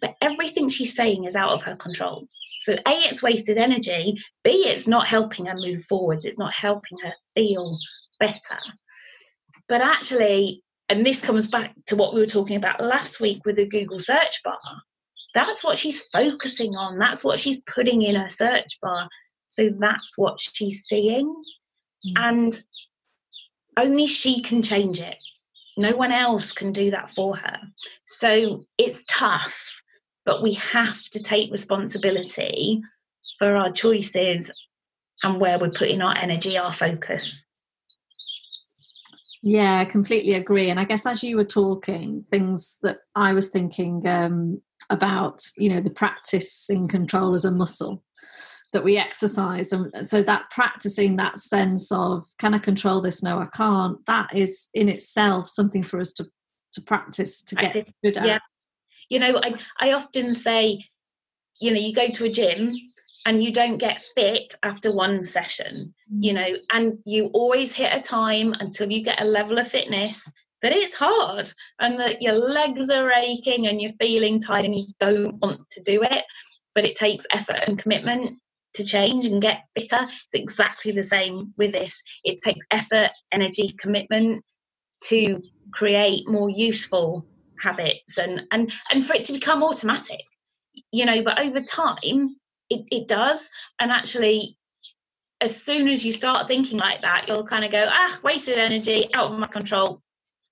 But 0.00 0.14
everything 0.20 0.68
she's 0.68 0.94
saying 0.94 1.24
is 1.24 1.36
out 1.36 1.50
of 1.50 1.62
her 1.62 1.76
control. 1.76 2.26
So, 2.60 2.74
A, 2.74 2.92
it's 3.08 3.22
wasted 3.22 3.58
energy. 3.58 4.16
B, 4.44 4.64
it's 4.66 4.88
not 4.88 5.06
helping 5.06 5.46
her 5.46 5.54
move 5.54 5.84
forwards. 5.84 6.24
It's 6.24 6.38
not 6.38 6.54
helping 6.54 6.98
her 7.02 7.12
feel 7.34 7.76
better. 8.18 8.58
But 9.68 9.80
actually, 9.82 10.62
and 10.88 11.04
this 11.04 11.20
comes 11.20 11.46
back 11.46 11.74
to 11.86 11.96
what 11.96 12.14
we 12.14 12.20
were 12.20 12.26
talking 12.26 12.56
about 12.56 12.82
last 12.82 13.20
week 13.20 13.42
with 13.44 13.56
the 13.56 13.66
Google 13.66 13.98
search 13.98 14.42
bar, 14.42 14.58
that's 15.34 15.62
what 15.62 15.78
she's 15.78 16.02
focusing 16.06 16.74
on. 16.76 16.98
That's 16.98 17.22
what 17.22 17.38
she's 17.38 17.60
putting 17.62 18.02
in 18.02 18.16
her 18.16 18.28
search 18.28 18.78
bar. 18.82 19.08
So, 19.48 19.70
that's 19.78 20.16
what 20.16 20.40
she's 20.40 20.84
seeing. 20.84 21.34
Mm. 22.06 22.12
And 22.16 22.62
only 23.76 24.06
she 24.06 24.42
can 24.42 24.62
change 24.62 25.00
it. 25.00 25.16
No 25.76 25.96
one 25.96 26.12
else 26.12 26.52
can 26.52 26.72
do 26.72 26.90
that 26.90 27.10
for 27.10 27.36
her. 27.36 27.58
So 28.04 28.64
it's 28.76 29.04
tough, 29.08 29.82
but 30.24 30.42
we 30.42 30.54
have 30.54 31.02
to 31.10 31.22
take 31.22 31.50
responsibility 31.50 32.80
for 33.38 33.56
our 33.56 33.72
choices 33.72 34.50
and 35.22 35.40
where 35.40 35.58
we're 35.58 35.70
putting 35.70 36.00
our 36.00 36.16
energy, 36.16 36.56
our 36.56 36.72
focus. 36.72 37.44
Yeah, 39.42 39.80
I 39.80 39.84
completely 39.86 40.34
agree. 40.34 40.70
And 40.70 40.78
I 40.78 40.84
guess 40.84 41.06
as 41.06 41.22
you 41.22 41.36
were 41.36 41.44
talking, 41.44 42.24
things 42.30 42.78
that 42.82 42.98
I 43.14 43.32
was 43.32 43.48
thinking 43.48 44.06
um, 44.06 44.60
about, 44.90 45.42
you 45.56 45.72
know, 45.72 45.80
the 45.80 45.90
practicing 45.90 46.88
control 46.88 47.34
as 47.34 47.44
a 47.44 47.50
muscle 47.50 48.02
that 48.72 48.84
we 48.84 48.96
exercise 48.96 49.72
and 49.72 49.92
so 50.06 50.22
that 50.22 50.48
practicing 50.50 51.16
that 51.16 51.38
sense 51.38 51.90
of 51.90 52.24
can 52.38 52.54
i 52.54 52.58
control 52.58 53.00
this 53.00 53.20
no 53.20 53.40
i 53.40 53.46
can't 53.46 53.98
that 54.06 54.28
is 54.32 54.68
in 54.74 54.88
itself 54.88 55.48
something 55.48 55.82
for 55.82 55.98
us 55.98 56.12
to 56.12 56.24
to 56.72 56.80
practice 56.80 57.42
to 57.42 57.56
get 57.56 57.88
good 58.04 58.16
at 58.16 58.26
yeah 58.26 58.38
you 59.10 59.18
know 59.18 59.38
i 59.44 59.54
i 59.80 59.92
often 59.92 60.32
say 60.32 60.82
you 61.60 61.70
know 61.70 61.80
you 61.80 61.92
go 61.92 62.08
to 62.08 62.24
a 62.24 62.30
gym 62.30 62.74
and 63.26 63.42
you 63.42 63.52
don't 63.52 63.76
get 63.76 64.02
fit 64.14 64.54
after 64.62 64.94
one 64.94 65.24
session 65.24 65.92
you 66.08 66.32
mm. 66.32 66.36
know 66.36 66.56
and 66.72 66.98
you 67.04 67.26
always 67.34 67.72
hit 67.72 67.92
a 67.92 68.00
time 68.00 68.54
until 68.60 68.90
you 68.90 69.04
get 69.04 69.20
a 69.20 69.26
level 69.26 69.58
of 69.58 69.68
fitness 69.68 70.30
but 70.62 70.72
it's 70.72 70.94
hard 70.94 71.50
and 71.80 72.00
that 72.00 72.22
your 72.22 72.34
legs 72.34 72.88
are 72.88 73.12
aching 73.12 73.66
and 73.66 73.80
you're 73.80 73.92
feeling 74.00 74.40
tired 74.40 74.64
and 74.64 74.74
you 74.74 74.86
don't 74.98 75.38
want 75.40 75.60
to 75.70 75.82
do 75.82 76.02
it 76.02 76.24
but 76.74 76.84
it 76.84 76.96
takes 76.96 77.26
effort 77.32 77.64
and 77.66 77.78
commitment 77.78 78.38
to 78.74 78.84
change 78.84 79.26
and 79.26 79.42
get 79.42 79.64
fitter. 79.74 80.02
It's 80.02 80.34
exactly 80.34 80.92
the 80.92 81.02
same 81.02 81.52
with 81.58 81.72
this. 81.72 82.02
It 82.24 82.40
takes 82.42 82.64
effort, 82.70 83.10
energy, 83.32 83.74
commitment 83.78 84.44
to 85.04 85.42
create 85.72 86.28
more 86.28 86.50
useful 86.50 87.26
habits 87.60 88.18
and 88.18 88.42
and 88.52 88.72
and 88.90 89.04
for 89.04 89.14
it 89.14 89.24
to 89.26 89.32
become 89.32 89.62
automatic. 89.62 90.20
You 90.92 91.04
know, 91.04 91.22
but 91.22 91.40
over 91.40 91.60
time 91.60 92.36
it, 92.68 92.86
it 92.90 93.08
does. 93.08 93.50
And 93.80 93.90
actually 93.90 94.56
as 95.40 95.60
soon 95.60 95.88
as 95.88 96.04
you 96.04 96.12
start 96.12 96.46
thinking 96.46 96.78
like 96.78 97.00
that, 97.00 97.24
you'll 97.26 97.46
kind 97.46 97.64
of 97.64 97.72
go, 97.72 97.86
ah, 97.88 98.20
wasted 98.22 98.58
energy, 98.58 99.08
out 99.14 99.32
of 99.32 99.38
my 99.38 99.46
control, 99.46 100.02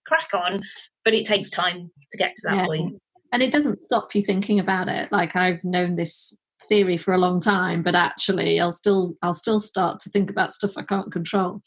crack 0.07 0.29
on. 0.33 0.62
But 1.05 1.15
it 1.15 1.27
takes 1.27 1.50
time 1.50 1.91
to 2.11 2.19
get 2.19 2.35
to 2.37 2.43
that 2.45 2.69
yeah. 2.71 2.88
And 3.31 3.43
it 3.43 3.53
doesn't 3.53 3.79
stop 3.79 4.15
you 4.15 4.23
thinking 4.23 4.59
about 4.59 4.88
it. 4.88 5.12
Like 5.12 5.37
I've 5.37 5.62
known 5.62 5.97
this 5.97 6.37
theory 6.69 6.97
for 6.97 7.15
a 7.15 7.19
long 7.19 7.41
time 7.41 7.83
but 7.83 7.95
actually 7.95 8.61
i'll 8.61 8.73
still 8.73 9.15
i'll 9.23 9.35
still 9.35 9.61
start 9.61 10.01
to 10.01 10.11
think 10.11 10.31
about 10.31 10.53
stuff 10.53 10.73
i 10.77 10.83
can't 10.83 11.13
control. 11.13 11.61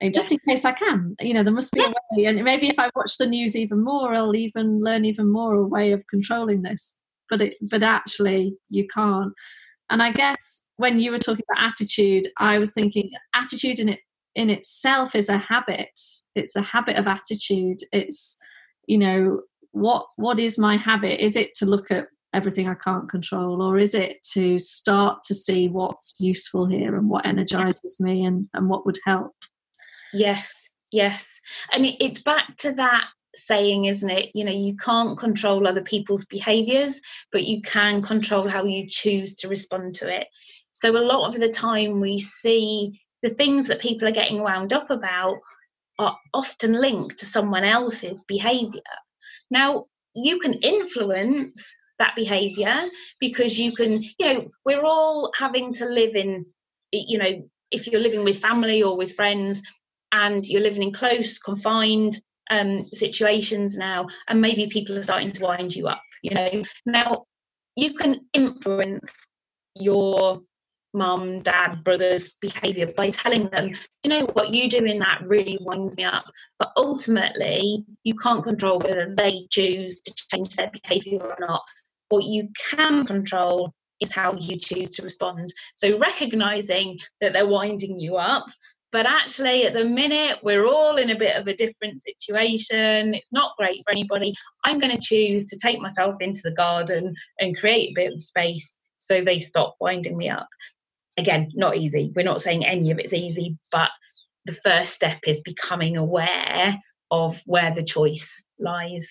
And 0.00 0.12
just 0.12 0.30
yes. 0.30 0.42
in 0.46 0.54
case 0.54 0.64
i 0.64 0.72
can 0.72 1.16
you 1.20 1.34
know 1.34 1.42
there 1.42 1.52
must 1.52 1.72
be 1.72 1.82
a 1.82 1.88
way 1.88 2.24
and 2.26 2.42
maybe 2.42 2.68
if 2.68 2.78
i 2.78 2.90
watch 2.94 3.16
the 3.18 3.26
news 3.26 3.56
even 3.56 3.82
more 3.82 4.14
i'll 4.14 4.36
even 4.36 4.80
learn 4.80 5.04
even 5.04 5.30
more 5.30 5.54
a 5.54 5.66
way 5.66 5.92
of 5.92 6.06
controlling 6.08 6.62
this. 6.62 6.98
But 7.30 7.40
it 7.40 7.54
but 7.62 7.82
actually 7.82 8.56
you 8.68 8.86
can't. 8.86 9.32
And 9.90 10.02
i 10.02 10.12
guess 10.12 10.64
when 10.76 10.98
you 10.98 11.10
were 11.10 11.18
talking 11.18 11.44
about 11.50 11.72
attitude 11.72 12.26
i 12.38 12.58
was 12.58 12.72
thinking 12.72 13.10
attitude 13.34 13.78
in 13.78 13.88
it 13.88 14.00
in 14.34 14.50
itself 14.50 15.14
is 15.14 15.28
a 15.28 15.38
habit. 15.38 15.98
It's 16.34 16.56
a 16.56 16.62
habit 16.62 16.96
of 16.96 17.06
attitude. 17.06 17.78
It's 17.92 18.38
you 18.86 18.98
know 18.98 19.40
what 19.72 20.06
what 20.16 20.38
is 20.38 20.58
my 20.58 20.76
habit? 20.76 21.22
Is 21.22 21.36
it 21.36 21.54
to 21.56 21.66
look 21.66 21.90
at 21.90 22.06
everything 22.34 22.68
I 22.68 22.74
can't 22.74 23.08
control? 23.08 23.62
Or 23.62 23.78
is 23.78 23.94
it 23.94 24.18
to 24.32 24.58
start 24.58 25.24
to 25.24 25.34
see 25.34 25.68
what's 25.68 26.12
useful 26.18 26.66
here 26.66 26.96
and 26.96 27.08
what 27.08 27.26
energizes 27.26 27.98
me 28.00 28.24
and, 28.24 28.48
and 28.54 28.68
what 28.68 28.84
would 28.86 28.98
help? 29.04 29.34
Yes, 30.12 30.68
yes. 30.90 31.40
And 31.72 31.86
it, 31.86 31.96
it's 32.00 32.20
back 32.20 32.56
to 32.58 32.72
that 32.72 33.06
saying, 33.36 33.86
isn't 33.86 34.10
it? 34.10 34.30
You 34.34 34.44
know, 34.44 34.52
you 34.52 34.76
can't 34.76 35.18
control 35.18 35.66
other 35.66 35.82
people's 35.82 36.24
behaviors, 36.26 37.00
but 37.32 37.44
you 37.44 37.62
can 37.62 38.02
control 38.02 38.48
how 38.48 38.64
you 38.64 38.86
choose 38.88 39.34
to 39.36 39.48
respond 39.48 39.96
to 39.96 40.08
it. 40.08 40.28
So, 40.72 40.96
a 40.96 40.98
lot 40.98 41.28
of 41.28 41.40
the 41.40 41.48
time, 41.48 42.00
we 42.00 42.18
see 42.18 43.00
the 43.22 43.30
things 43.30 43.68
that 43.68 43.80
people 43.80 44.06
are 44.08 44.12
getting 44.12 44.42
wound 44.42 44.72
up 44.72 44.90
about 44.90 45.38
are 45.98 46.16
often 46.32 46.72
linked 46.72 47.18
to 47.18 47.26
someone 47.26 47.64
else's 47.64 48.24
behavior. 48.26 48.82
Now, 49.50 49.84
you 50.14 50.38
can 50.38 50.54
influence 50.54 51.74
that 51.98 52.14
behavior 52.16 52.84
because 53.20 53.58
you 53.58 53.72
can 53.72 54.02
you 54.18 54.26
know 54.26 54.48
we're 54.64 54.84
all 54.84 55.30
having 55.38 55.72
to 55.72 55.86
live 55.86 56.16
in 56.16 56.44
you 56.92 57.18
know 57.18 57.48
if 57.70 57.86
you're 57.86 58.00
living 58.00 58.24
with 58.24 58.38
family 58.38 58.82
or 58.82 58.96
with 58.96 59.14
friends 59.14 59.62
and 60.12 60.46
you're 60.46 60.62
living 60.62 60.82
in 60.82 60.92
close 60.92 61.38
confined 61.38 62.16
um, 62.50 62.82
situations 62.92 63.76
now 63.76 64.06
and 64.28 64.40
maybe 64.40 64.66
people 64.66 64.98
are 64.98 65.02
starting 65.02 65.32
to 65.32 65.42
wind 65.42 65.74
you 65.74 65.88
up 65.88 66.02
you 66.24 66.34
know. 66.34 66.62
Now 66.86 67.24
you 67.76 67.94
can 67.94 68.16
influence 68.32 69.28
your 69.76 70.40
mum 70.94 71.40
dad 71.40 71.82
brothers 71.84 72.30
behavior 72.40 72.86
by 72.96 73.10
telling 73.10 73.48
them 73.48 73.70
you 74.02 74.10
know 74.10 74.26
what? 74.32 74.50
You 74.50 74.68
do 74.68 74.84
in 74.84 74.98
that 75.00 75.22
really 75.26 75.58
winds 75.60 75.96
me 75.96 76.04
up. 76.04 76.24
But 76.58 76.72
ultimately 76.76 77.84
you 78.02 78.14
can't 78.14 78.42
control 78.42 78.78
whether 78.78 79.14
they 79.14 79.46
choose 79.50 80.00
to 80.00 80.14
change 80.30 80.56
their 80.56 80.70
behavior 80.82 81.20
or 81.22 81.36
not 81.38 81.62
what 82.14 82.24
you 82.24 82.48
can 82.70 83.04
control 83.04 83.74
is 84.00 84.12
how 84.12 84.34
you 84.34 84.56
choose 84.56 84.90
to 84.92 85.02
respond. 85.02 85.52
So 85.74 85.98
recognizing 85.98 86.96
that 87.20 87.32
they're 87.32 87.44
winding 87.44 87.98
you 87.98 88.16
up, 88.16 88.46
but 88.92 89.04
actually 89.04 89.66
at 89.66 89.74
the 89.74 89.84
minute 89.84 90.38
we're 90.44 90.64
all 90.64 90.96
in 90.96 91.10
a 91.10 91.18
bit 91.18 91.36
of 91.36 91.48
a 91.48 91.56
different 91.56 92.00
situation. 92.00 93.14
It's 93.14 93.32
not 93.32 93.56
great 93.58 93.82
for 93.84 93.90
anybody. 93.90 94.32
I'm 94.64 94.78
going 94.78 94.96
to 94.96 95.02
choose 95.02 95.46
to 95.46 95.58
take 95.60 95.80
myself 95.80 96.14
into 96.20 96.40
the 96.44 96.52
garden 96.52 97.12
and 97.40 97.58
create 97.58 97.90
a 97.90 98.00
bit 98.00 98.12
of 98.12 98.22
space 98.22 98.78
so 98.98 99.20
they 99.20 99.40
stop 99.40 99.74
winding 99.80 100.16
me 100.16 100.28
up. 100.28 100.46
Again, 101.18 101.50
not 101.54 101.76
easy. 101.76 102.12
We're 102.14 102.22
not 102.22 102.42
saying 102.42 102.64
any 102.64 102.92
of 102.92 103.00
it's 103.00 103.12
easy, 103.12 103.58
but 103.72 103.90
the 104.44 104.52
first 104.52 104.94
step 104.94 105.18
is 105.26 105.40
becoming 105.40 105.96
aware 105.96 106.78
of 107.10 107.42
where 107.46 107.74
the 107.74 107.82
choice 107.82 108.40
lies. 108.60 109.08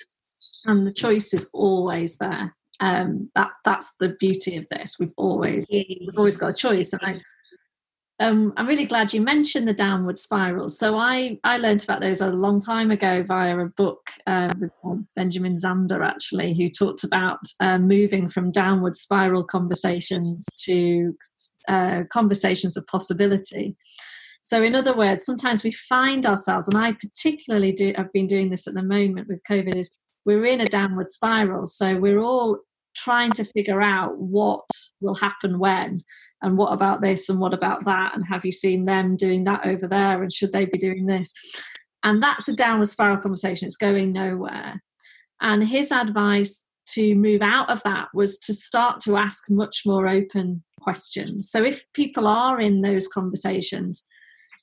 And 0.66 0.88
the 0.88 0.94
choice 0.94 1.34
is 1.34 1.50
always 1.52 2.18
there 2.18 2.54
um, 2.80 3.30
that 3.36 3.51
that's 3.65 3.96
the 4.00 4.15
beauty 4.20 4.58
of 4.58 4.65
this. 4.72 4.98
We've 5.00 5.13
always 5.18 5.65
we've 5.72 6.18
always 6.18 6.38
got 6.38 6.51
a 6.51 6.53
choice, 6.53 6.94
and 6.94 7.01
I 7.03 7.22
um, 8.20 8.53
I'm 8.58 8.68
really 8.68 8.86
glad 8.86 9.13
you 9.13 9.22
mentioned 9.22 9.68
the 9.68 9.74
downward 9.74 10.18
spirals. 10.18 10.77
So 10.77 10.98
I 10.98 11.39
I 11.44 11.58
learned 11.58 11.84
about 11.84 12.01
those 12.01 12.22
a 12.22 12.30
long 12.30 12.60
time 12.60 12.92
ago 12.92 13.24
via 13.24 13.58
a 13.58 13.65
book 13.65 14.10
uh, 14.27 14.53
with 14.60 14.74
Benjamin 15.15 15.56
Zander 15.56 16.06
actually, 16.06 16.53
who 16.53 16.70
talked 16.70 17.03
about 17.03 17.39
uh, 17.60 17.77
moving 17.77 18.30
from 18.30 18.51
downward 18.51 18.96
spiral 18.96 19.44
conversations 19.44 20.46
to 20.65 21.15
uh, 21.68 22.03
conversations 22.12 22.77
of 22.77 22.86
possibility. 22.88 23.75
So 24.44 24.62
in 24.62 24.75
other 24.75 24.96
words, 24.96 25.25
sometimes 25.25 25.63
we 25.63 25.72
find 25.72 26.25
ourselves, 26.25 26.68
and 26.68 26.77
I 26.77 26.94
particularly 26.94 27.72
do. 27.72 27.94
I've 27.98 28.13
been 28.13 28.27
doing 28.27 28.50
this 28.50 28.68
at 28.68 28.74
the 28.74 28.84
moment 28.84 29.27
with 29.27 29.42
COVID. 29.50 29.75
Is 29.75 29.98
we're 30.25 30.46
in 30.46 30.62
a 30.62 30.68
downward 30.68 31.10
spiral. 31.10 31.65
So 31.65 31.98
we're 31.98 32.20
all 32.20 32.60
trying 32.96 33.32
to 33.32 33.44
figure 33.44 33.82
out 33.82 34.18
what 34.18 34.65
will 35.01 35.15
happen 35.15 35.60
when 35.60 36.01
and 36.42 36.58
what 36.58 36.74
about 36.74 37.01
this 37.01 37.30
and 37.30 37.39
what 37.39 37.53
about 37.53 37.86
that 37.86 38.15
and 38.15 38.25
have 38.27 38.46
you 38.46 38.51
seen 38.51 38.86
them 38.86 39.15
doing 39.15 39.46
that 39.46 39.65
over 39.65 39.88
there 39.88 40.22
and 40.22 40.32
should 40.32 40.53
they 40.53 40.65
be 40.65 40.77
doing 40.77 41.06
this? 41.06 41.34
And 42.03 42.22
that's 42.22 42.48
a 42.48 42.56
downward 42.56 42.88
spiral 42.88 43.18
conversation. 43.18 43.65
It's 43.65 43.77
going 43.77 44.12
nowhere. 44.12 44.82
And 45.42 45.68
his 45.68 45.92
advice 45.92 46.68
to 46.89 47.15
move 47.15 47.42
out 47.42 47.70
of 47.70 47.82
that 47.84 48.10
was 48.13 48.38
to 48.39 48.53
start 48.53 49.00
to 49.01 49.18
ask 49.18 49.50
much 49.50 49.84
more 49.86 50.08
open 50.08 50.63
questions. 50.82 51.50
So 51.50 51.63
if 51.63 51.86
people 51.94 52.27
are 52.27 52.60
in 52.60 52.82
those 52.82 53.08
conversations 53.08 54.06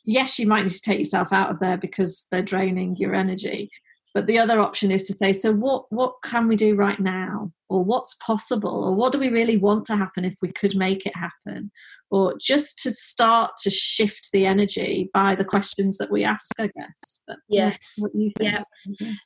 yes 0.05 0.39
you 0.39 0.47
might 0.47 0.63
need 0.63 0.73
to 0.73 0.81
take 0.81 0.99
yourself 0.99 1.33
out 1.33 1.51
of 1.51 1.59
there 1.61 1.77
because 1.77 2.27
they're 2.31 2.43
draining 2.43 2.97
your 2.97 3.15
energy 3.15 3.71
but 4.15 4.27
the 4.27 4.39
other 4.39 4.61
option 4.61 4.91
is 4.91 5.03
to 5.05 5.15
say 5.15 5.33
so 5.33 5.53
what 5.53 5.85
what 5.91 6.15
can 6.25 6.49
we 6.49 6.57
do 6.57 6.75
right 6.75 6.99
now? 6.99 7.53
Or 7.69 7.85
what's 7.85 8.17
possible? 8.17 8.85
Or 8.85 8.95
what 8.95 9.13
do 9.13 9.19
we 9.19 9.29
really 9.29 9.57
want 9.57 9.87
to 9.87 9.97
happen 9.97 10.25
if 10.25 10.35
we 10.43 10.51
could 10.53 10.75
make 10.75 11.07
it 11.07 11.15
happen? 11.17 11.71
Or 12.11 12.35
just 12.41 12.81
to 12.81 12.91
start 12.91 13.53
to 13.63 13.71
shift 13.71 14.31
the 14.33 14.45
energy 14.47 15.09
by 15.15 15.37
the 15.37 15.45
questions 15.45 15.99
that 15.99 16.11
we 16.11 16.25
ask 16.25 16.49
i 16.59 16.69
guess. 16.77 17.23
But 17.29 17.37
yes. 17.49 17.99
yeah. 18.41 18.65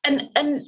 And 0.04 0.28
and 0.36 0.62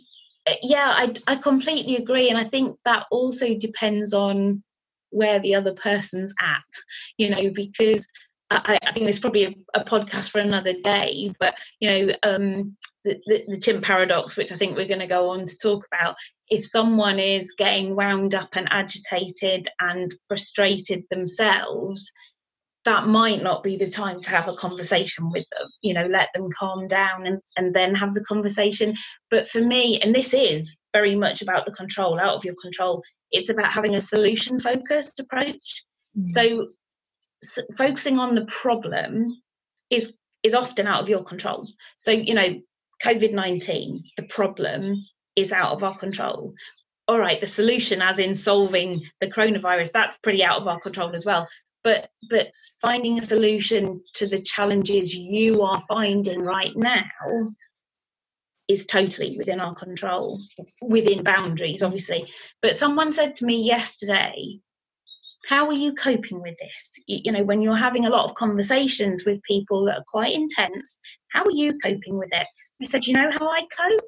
uh, 0.49 0.54
yeah 0.62 0.94
I, 0.96 1.12
I 1.26 1.37
completely 1.37 1.96
agree. 1.96 2.30
And 2.30 2.38
i 2.38 2.44
think 2.44 2.78
that 2.85 3.04
also 3.11 3.54
depends 3.54 4.14
on 4.14 4.62
where 5.11 5.38
the 5.38 5.54
other 5.54 5.73
person's 5.73 6.35
at 6.42 6.82
you 7.16 7.30
know 7.30 7.49
because 7.54 8.04
I, 8.50 8.78
I, 8.82 8.92
think 8.92 9.06
there's 9.06 9.18
probably 9.18 9.44
a, 9.44 9.54
a, 9.80 9.85
podcast 9.85 10.30
for 10.30 10.38
another 10.40 10.73
day, 10.85 11.32
but 11.40 11.56
you 11.80 11.88
know, 11.88 12.14
um, 12.23 12.76
the, 13.06 13.20
the, 13.26 13.44
the 13.54 13.60
chimp 13.60 13.84
paradox, 13.84 14.36
which 14.36 14.52
I 14.52 14.56
think 14.56 14.76
we're 14.76 14.88
going 14.88 15.00
to 15.00 15.06
go 15.06 15.30
on 15.30 15.46
to 15.46 15.58
talk 15.58 15.86
about. 15.92 16.16
If 16.48 16.66
someone 16.66 17.18
is 17.18 17.54
getting 17.56 17.94
wound 17.94 18.34
up 18.34 18.50
and 18.54 18.68
agitated 18.70 19.68
and 19.80 20.12
frustrated 20.28 21.04
themselves, 21.08 22.10
that 22.84 23.06
might 23.06 23.42
not 23.42 23.62
be 23.62 23.76
the 23.76 23.90
time 23.90 24.20
to 24.20 24.30
have 24.30 24.48
a 24.48 24.54
conversation 24.54 25.30
with 25.30 25.44
them. 25.52 25.66
You 25.82 25.94
know, 25.94 26.04
let 26.06 26.28
them 26.34 26.50
calm 26.56 26.88
down 26.88 27.26
and, 27.26 27.40
and 27.56 27.72
then 27.72 27.94
have 27.94 28.12
the 28.12 28.25
conversation. 28.25 28.94
But 29.30 29.48
for 29.48 29.60
me, 29.60 30.00
and 30.00 30.14
this 30.14 30.34
is 30.34 30.76
very 30.92 31.14
much 31.14 31.42
about 31.42 31.64
the 31.64 31.72
control, 31.72 32.18
out 32.18 32.34
of 32.34 32.44
your 32.44 32.54
control, 32.60 33.02
it's 33.30 33.50
about 33.50 33.72
having 33.72 33.94
a 33.94 34.00
solution 34.00 34.58
focused 34.58 35.20
approach. 35.20 35.84
Mm. 36.18 36.28
So 36.28 36.66
focusing 37.76 38.18
on 38.18 38.34
the 38.34 38.46
problem 38.46 39.40
is 39.90 40.12
is 40.42 40.54
often 40.54 40.86
out 40.86 41.02
of 41.02 41.08
your 41.08 41.25
control. 41.25 41.68
So, 41.96 42.12
you 42.12 42.34
know, 42.34 42.60
COVID 43.03 43.33
19, 43.33 44.05
the 44.17 44.23
problem 44.25 45.03
is 45.35 45.53
out 45.53 45.73
of 45.73 45.85
our 45.85 45.97
control. 45.97 46.55
All 47.09 47.19
right, 47.19 47.41
the 47.41 47.47
solution, 47.47 48.03
as 48.03 48.19
in 48.19 48.35
solving 48.35 49.03
the 49.21 49.29
coronavirus, 49.29 49.93
that's 49.93 50.19
pretty 50.19 50.43
out 50.43 50.61
of 50.61 50.67
our 50.67 50.81
control 50.81 51.15
as 51.15 51.25
well. 51.25 51.47
But 51.85 52.09
but 52.29 52.50
finding 52.81 53.19
a 53.19 53.23
solution 53.23 54.00
to 54.15 54.26
the 54.26 54.43
challenges 54.43 55.15
you 55.15 55.62
are 55.62 55.81
finding 55.88 56.41
right 56.41 56.73
now 56.75 57.05
is 58.67 58.87
totally 58.87 59.37
within 59.38 59.61
our 59.61 59.75
control, 59.75 60.41
within 60.83 61.23
boundaries, 61.23 61.85
obviously. 61.85 62.26
But 62.61 62.75
someone 62.75 63.12
said 63.12 63.37
to 63.37 63.47
me 63.47 63.62
yesterday, 63.62 64.59
how 65.47 65.67
are 65.67 65.73
you 65.73 65.95
coping 65.95 66.43
with 66.43 66.56
this 66.59 67.00
you 67.06 67.30
know 67.30 67.45
when 67.45 67.63
you're 67.63 67.76
having 67.76 68.06
a 68.06 68.11
lot 68.11 68.25
of 68.25 68.35
conversations 68.35 69.25
with 69.25 69.43
people 69.43 69.85
that 69.85 69.99
are 69.99 70.04
quite 70.09 70.35
intense 70.35 70.99
how 71.28 71.43
are 71.43 71.52
you 71.52 71.78
coping 71.78 72.19
with 72.19 72.30
it 72.32 72.47
i 72.82 72.86
said 72.86 73.06
you 73.06 73.15
know 73.15 73.30
how 73.30 73.49
i 73.50 73.60
cope? 73.60 74.00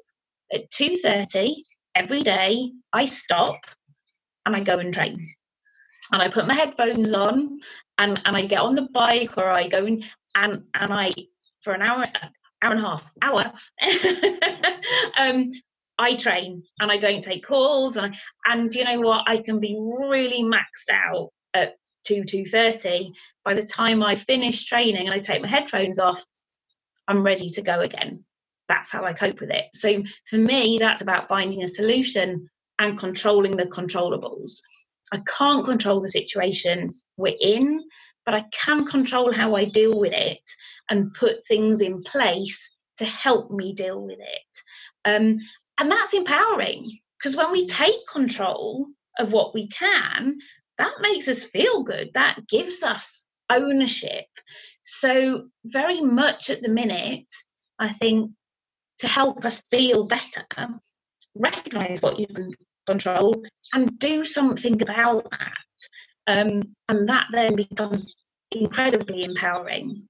At 0.53 0.71
2.30 0.71 1.53
every 1.95 2.21
day 2.23 2.71
i 2.93 3.05
stop 3.05 3.59
and 4.45 4.55
i 4.55 4.61
go 4.61 4.79
and 4.79 4.93
train. 4.93 5.27
And 6.11 6.21
i 6.21 6.29
put 6.29 6.47
my 6.47 6.55
headphones 6.55 7.13
on 7.13 7.59
and, 7.97 8.21
and 8.25 8.35
i 8.35 8.41
get 8.41 8.61
on 8.61 8.75
the 8.75 8.87
bike 8.93 9.37
or 9.37 9.47
i 9.47 9.67
go 9.67 9.85
and 9.85 10.03
and, 10.35 10.63
and 10.73 10.93
i 10.93 11.13
for 11.61 11.73
an 11.73 11.81
hour 11.81 12.05
hour 12.61 12.71
and 12.71 12.79
a 12.79 12.83
half 12.83 13.05
hour 13.21 13.53
um, 15.17 15.49
I 15.99 16.15
train 16.15 16.63
and 16.79 16.89
I 16.89 16.97
don't 16.97 17.21
take 17.21 17.45
calls. 17.45 17.97
And 17.97 18.15
I, 18.15 18.53
and 18.53 18.73
you 18.73 18.85
know 18.85 19.01
what? 19.01 19.25
I 19.27 19.37
can 19.37 19.59
be 19.59 19.77
really 19.77 20.43
maxed 20.43 20.89
out 20.93 21.29
at 21.53 21.75
2 22.05 22.23
2:30 22.23 23.11
by 23.43 23.53
the 23.53 23.63
time 23.63 24.01
I 24.01 24.15
finish 24.15 24.63
training 24.63 25.07
and 25.07 25.13
I 25.13 25.19
take 25.19 25.41
my 25.41 25.47
headphones 25.47 25.99
off 25.99 26.23
I'm 27.07 27.23
ready 27.23 27.49
to 27.51 27.61
go 27.61 27.81
again 27.81 28.23
that's 28.69 28.89
how 28.89 29.03
I 29.03 29.13
cope 29.13 29.41
with 29.41 29.51
it 29.51 29.65
so 29.73 30.03
for 30.29 30.37
me 30.37 30.77
that's 30.79 31.01
about 31.01 31.27
finding 31.27 31.63
a 31.63 31.67
solution 31.67 32.49
and 32.79 32.97
controlling 32.97 33.57
the 33.57 33.65
controllables 33.65 34.59
I 35.11 35.21
can't 35.37 35.65
control 35.65 36.01
the 36.01 36.09
situation 36.09 36.91
we're 37.17 37.35
in 37.41 37.83
but 38.25 38.35
I 38.35 38.45
can 38.53 38.85
control 38.85 39.33
how 39.33 39.55
I 39.55 39.65
deal 39.65 39.99
with 39.99 40.13
it 40.13 40.43
and 40.89 41.13
put 41.13 41.45
things 41.45 41.81
in 41.81 42.03
place 42.03 42.69
to 42.97 43.05
help 43.05 43.51
me 43.51 43.73
deal 43.73 44.01
with 44.01 44.19
it 44.19 44.59
um, 45.05 45.37
and 45.79 45.91
that's 45.91 46.13
empowering 46.13 46.97
because 47.17 47.35
when 47.35 47.51
we 47.51 47.67
take 47.67 48.07
control 48.07 48.87
of 49.19 49.33
what 49.33 49.53
we 49.53 49.67
can, 49.67 50.39
that 50.77 50.93
makes 51.01 51.27
us 51.27 51.43
feel 51.43 51.83
good. 51.83 52.11
That 52.13 52.47
gives 52.47 52.83
us 52.83 53.25
ownership. 53.49 54.25
So, 54.83 55.49
very 55.65 56.01
much 56.01 56.49
at 56.49 56.61
the 56.61 56.69
minute, 56.69 57.27
I 57.77 57.89
think 57.89 58.31
to 58.99 59.07
help 59.07 59.45
us 59.45 59.61
feel 59.71 60.07
better, 60.07 60.45
recognize 61.35 62.01
what 62.01 62.19
you 62.19 62.27
can 62.27 62.53
control 62.85 63.41
and 63.73 63.97
do 63.99 64.25
something 64.25 64.81
about 64.81 65.29
that. 65.31 65.53
Um, 66.27 66.63
and 66.89 67.07
that 67.09 67.27
then 67.31 67.55
becomes 67.55 68.15
incredibly 68.51 69.23
empowering. 69.23 70.07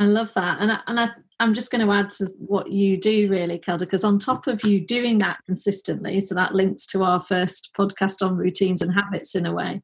I 0.00 0.04
love 0.04 0.32
that. 0.34 0.58
And 0.60 0.72
I, 0.72 0.80
and 0.86 1.00
I, 1.00 1.08
I'm 1.40 1.54
just 1.54 1.70
going 1.70 1.86
to 1.86 1.92
add 1.92 2.10
to 2.10 2.26
what 2.38 2.70
you 2.70 2.96
do, 2.96 3.28
really, 3.28 3.58
Kelda, 3.58 3.84
because 3.84 4.04
on 4.04 4.18
top 4.18 4.46
of 4.46 4.64
you 4.64 4.84
doing 4.84 5.18
that 5.18 5.38
consistently, 5.46 6.20
so 6.20 6.34
that 6.34 6.54
links 6.54 6.86
to 6.86 7.04
our 7.04 7.20
first 7.20 7.70
podcast 7.78 8.24
on 8.24 8.36
routines 8.36 8.82
and 8.82 8.92
habits 8.92 9.34
in 9.34 9.46
a 9.46 9.52
way. 9.52 9.80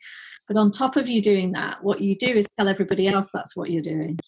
But 0.47 0.57
on 0.57 0.71
top 0.71 0.97
of 0.97 1.09
you 1.09 1.23
doing 1.23 1.53
that, 1.53 1.83
what 1.83 2.01
you 2.01 2.17
do 2.17 2.29
is 2.29 2.47
tell 2.57 2.69
everybody 2.69 3.09
else 3.09 3.31
that's 3.33 3.57
what 3.57 3.71
you're 3.71 3.83
doing. 3.83 4.19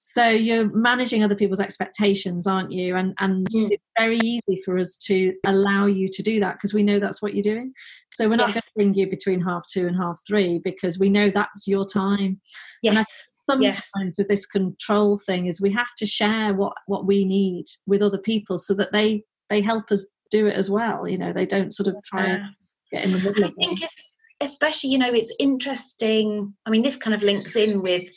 So 0.00 0.28
you're 0.28 0.70
managing 0.72 1.24
other 1.24 1.34
people's 1.34 1.58
expectations, 1.58 2.46
aren't 2.46 2.70
you? 2.70 2.94
And 2.94 3.14
and 3.18 3.48
mm. 3.48 3.68
it's 3.72 3.82
very 3.98 4.20
easy 4.22 4.62
for 4.64 4.78
us 4.78 4.96
to 5.06 5.34
allow 5.44 5.86
you 5.86 6.08
to 6.12 6.22
do 6.22 6.38
that 6.38 6.54
because 6.54 6.72
we 6.72 6.84
know 6.84 7.00
that's 7.00 7.20
what 7.20 7.34
you're 7.34 7.42
doing. 7.42 7.72
So 8.12 8.28
we're 8.28 8.36
not 8.36 8.54
yes. 8.54 8.54
going 8.54 8.62
to 8.62 8.70
bring 8.76 8.94
you 8.94 9.10
between 9.10 9.40
half 9.40 9.66
two 9.66 9.88
and 9.88 9.96
half 9.96 10.20
three 10.24 10.60
because 10.62 11.00
we 11.00 11.08
know 11.10 11.30
that's 11.30 11.66
your 11.66 11.84
time. 11.84 12.40
Yes. 12.80 12.90
And 12.90 12.98
I, 13.00 13.04
sometimes 13.32 13.74
yes. 13.96 14.12
with 14.16 14.28
this 14.28 14.46
control 14.46 15.18
thing 15.18 15.46
is 15.46 15.60
we 15.60 15.72
have 15.72 15.92
to 15.96 16.06
share 16.06 16.54
what 16.54 16.74
what 16.86 17.04
we 17.04 17.24
need 17.24 17.64
with 17.88 18.00
other 18.00 18.18
people 18.18 18.56
so 18.56 18.74
that 18.74 18.92
they 18.92 19.24
they 19.50 19.60
help 19.60 19.90
us 19.90 20.06
do 20.30 20.46
it 20.46 20.54
as 20.54 20.70
well. 20.70 21.08
You 21.08 21.18
know, 21.18 21.32
they 21.32 21.46
don't 21.46 21.74
sort 21.74 21.88
of 21.88 21.96
try 22.04 22.24
and 22.24 22.44
get 22.92 23.04
in 23.04 23.10
the 23.10 23.18
middle. 23.18 23.46
I 23.46 23.50
think 23.50 23.80
especially 24.40 24.90
you 24.90 24.98
know 24.98 25.12
it's 25.12 25.34
interesting. 25.38 26.54
I 26.66 26.70
mean, 26.70 26.82
this 26.82 26.96
kind 26.96 27.14
of 27.14 27.22
links 27.22 27.56
in 27.56 27.82
with 27.82 28.08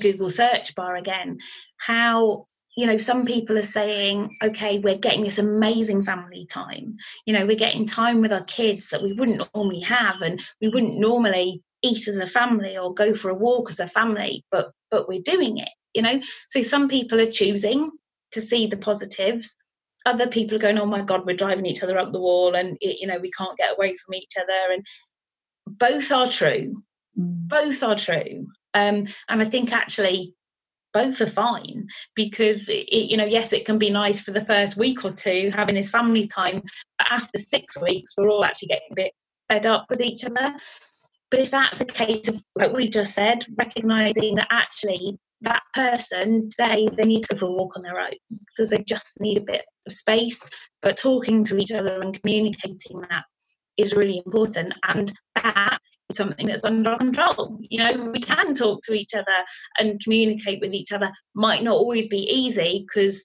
Google 0.00 0.30
search 0.30 0.74
bar 0.74 0.96
again, 0.96 1.38
how 1.78 2.46
you 2.78 2.86
know 2.86 2.96
some 2.96 3.26
people 3.26 3.58
are 3.58 3.62
saying 3.62 4.30
okay 4.40 4.78
we're 4.78 4.96
getting 4.96 5.24
this 5.24 5.38
amazing 5.38 6.04
family 6.04 6.46
time 6.46 6.96
you 7.26 7.34
know 7.34 7.44
we're 7.44 7.56
getting 7.56 7.84
time 7.84 8.20
with 8.20 8.32
our 8.32 8.44
kids 8.44 8.90
that 8.90 9.02
we 9.02 9.12
wouldn't 9.12 9.42
normally 9.52 9.80
have 9.80 10.22
and 10.22 10.40
we 10.60 10.68
wouldn't 10.68 11.00
normally 11.00 11.60
eat 11.82 12.06
as 12.06 12.18
a 12.18 12.26
family 12.26 12.78
or 12.78 12.94
go 12.94 13.16
for 13.16 13.30
a 13.30 13.34
walk 13.34 13.68
as 13.68 13.80
a 13.80 13.86
family 13.88 14.44
but 14.52 14.70
but 14.92 15.08
we're 15.08 15.22
doing 15.22 15.58
it 15.58 15.70
you 15.92 16.02
know 16.02 16.20
so 16.46 16.62
some 16.62 16.88
people 16.88 17.20
are 17.20 17.30
choosing 17.30 17.90
to 18.30 18.40
see 18.40 18.68
the 18.68 18.76
positives 18.76 19.56
other 20.06 20.28
people 20.28 20.56
are 20.56 20.60
going 20.60 20.78
oh 20.78 20.86
my 20.86 21.02
god 21.02 21.26
we're 21.26 21.36
driving 21.36 21.66
each 21.66 21.82
other 21.82 21.98
up 21.98 22.12
the 22.12 22.20
wall 22.20 22.54
and 22.54 22.78
you 22.80 23.08
know 23.08 23.18
we 23.18 23.30
can't 23.32 23.58
get 23.58 23.74
away 23.76 23.96
from 23.96 24.14
each 24.14 24.34
other 24.40 24.72
and 24.72 24.86
both 25.68 26.10
are 26.12 26.26
true 26.26 26.74
mm. 27.18 27.48
both 27.48 27.82
are 27.82 27.96
true 27.96 28.46
um, 28.74 29.06
and 29.28 29.42
I 29.42 29.44
think 29.44 29.72
actually 29.72 30.34
both 30.92 31.20
are 31.20 31.26
fine 31.26 31.86
because 32.16 32.68
it, 32.68 32.92
you 32.92 33.16
know 33.16 33.24
yes 33.24 33.52
it 33.52 33.66
can 33.66 33.78
be 33.78 33.90
nice 33.90 34.20
for 34.20 34.30
the 34.30 34.44
first 34.44 34.76
week 34.76 35.04
or 35.04 35.12
two 35.12 35.50
having 35.54 35.74
this 35.74 35.90
family 35.90 36.26
time 36.26 36.62
but 36.98 37.06
after 37.10 37.38
six 37.38 37.80
weeks 37.80 38.14
we're 38.16 38.30
all 38.30 38.44
actually 38.44 38.68
getting 38.68 38.88
a 38.92 38.94
bit 38.94 39.12
fed 39.48 39.66
up 39.66 39.86
with 39.90 40.00
each 40.00 40.24
other 40.24 40.54
but 41.30 41.40
if 41.40 41.50
that's 41.50 41.80
a 41.80 41.84
case 41.84 42.28
of 42.28 42.42
like 42.54 42.72
we 42.72 42.88
just 42.88 43.14
said 43.14 43.44
recognizing 43.56 44.36
that 44.36 44.48
actually 44.50 45.18
that 45.42 45.62
person 45.74 46.50
today 46.50 46.88
they 46.96 47.06
need 47.06 47.22
to 47.22 47.34
go 47.34 47.40
for 47.40 47.46
a 47.46 47.52
walk 47.52 47.76
on 47.76 47.82
their 47.82 48.00
own 48.00 48.10
because 48.28 48.70
they 48.70 48.82
just 48.82 49.20
need 49.20 49.38
a 49.38 49.42
bit 49.42 49.64
of 49.86 49.92
space. 49.92 50.40
But 50.82 50.96
talking 50.96 51.44
to 51.44 51.58
each 51.58 51.72
other 51.72 52.00
and 52.00 52.20
communicating 52.20 53.00
that 53.08 53.24
is 53.78 53.94
really 53.94 54.22
important, 54.24 54.74
and 54.88 55.12
that 55.36 55.78
is 56.10 56.16
something 56.16 56.46
that's 56.46 56.64
under 56.64 56.90
our 56.90 56.98
control. 56.98 57.58
You 57.60 57.78
know, 57.78 58.10
we 58.12 58.20
can 58.20 58.54
talk 58.54 58.82
to 58.84 58.92
each 58.92 59.14
other 59.14 59.26
and 59.78 60.00
communicate 60.02 60.60
with 60.60 60.74
each 60.74 60.92
other. 60.92 61.10
Might 61.34 61.62
not 61.62 61.76
always 61.76 62.08
be 62.08 62.18
easy 62.18 62.86
because 62.86 63.24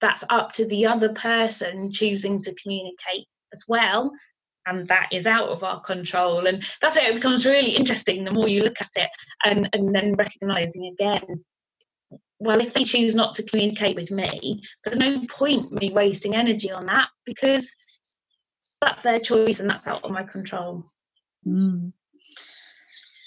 that's 0.00 0.24
up 0.30 0.52
to 0.52 0.66
the 0.66 0.86
other 0.86 1.10
person 1.10 1.92
choosing 1.92 2.42
to 2.42 2.54
communicate 2.62 3.26
as 3.52 3.64
well 3.68 4.12
and 4.66 4.88
that 4.88 5.08
is 5.12 5.26
out 5.26 5.48
of 5.48 5.64
our 5.64 5.80
control 5.80 6.46
and 6.46 6.62
that's 6.80 6.96
where 6.96 7.10
it 7.10 7.14
becomes 7.14 7.46
really 7.46 7.70
interesting 7.70 8.24
the 8.24 8.30
more 8.30 8.48
you 8.48 8.60
look 8.60 8.80
at 8.80 8.90
it 8.96 9.10
and 9.44 9.68
and 9.72 9.94
then 9.94 10.12
recognizing 10.14 10.86
again 10.86 11.44
well 12.40 12.60
if 12.60 12.74
they 12.74 12.84
choose 12.84 13.14
not 13.14 13.34
to 13.34 13.42
communicate 13.44 13.96
with 13.96 14.10
me 14.10 14.60
there's 14.84 14.98
no 14.98 15.20
point 15.28 15.72
me 15.72 15.90
wasting 15.90 16.34
energy 16.34 16.70
on 16.70 16.86
that 16.86 17.08
because 17.24 17.70
that's 18.80 19.02
their 19.02 19.18
choice 19.18 19.60
and 19.60 19.68
that's 19.68 19.86
out 19.86 20.04
of 20.04 20.10
my 20.10 20.22
control. 20.22 20.84
Mm. 21.46 21.92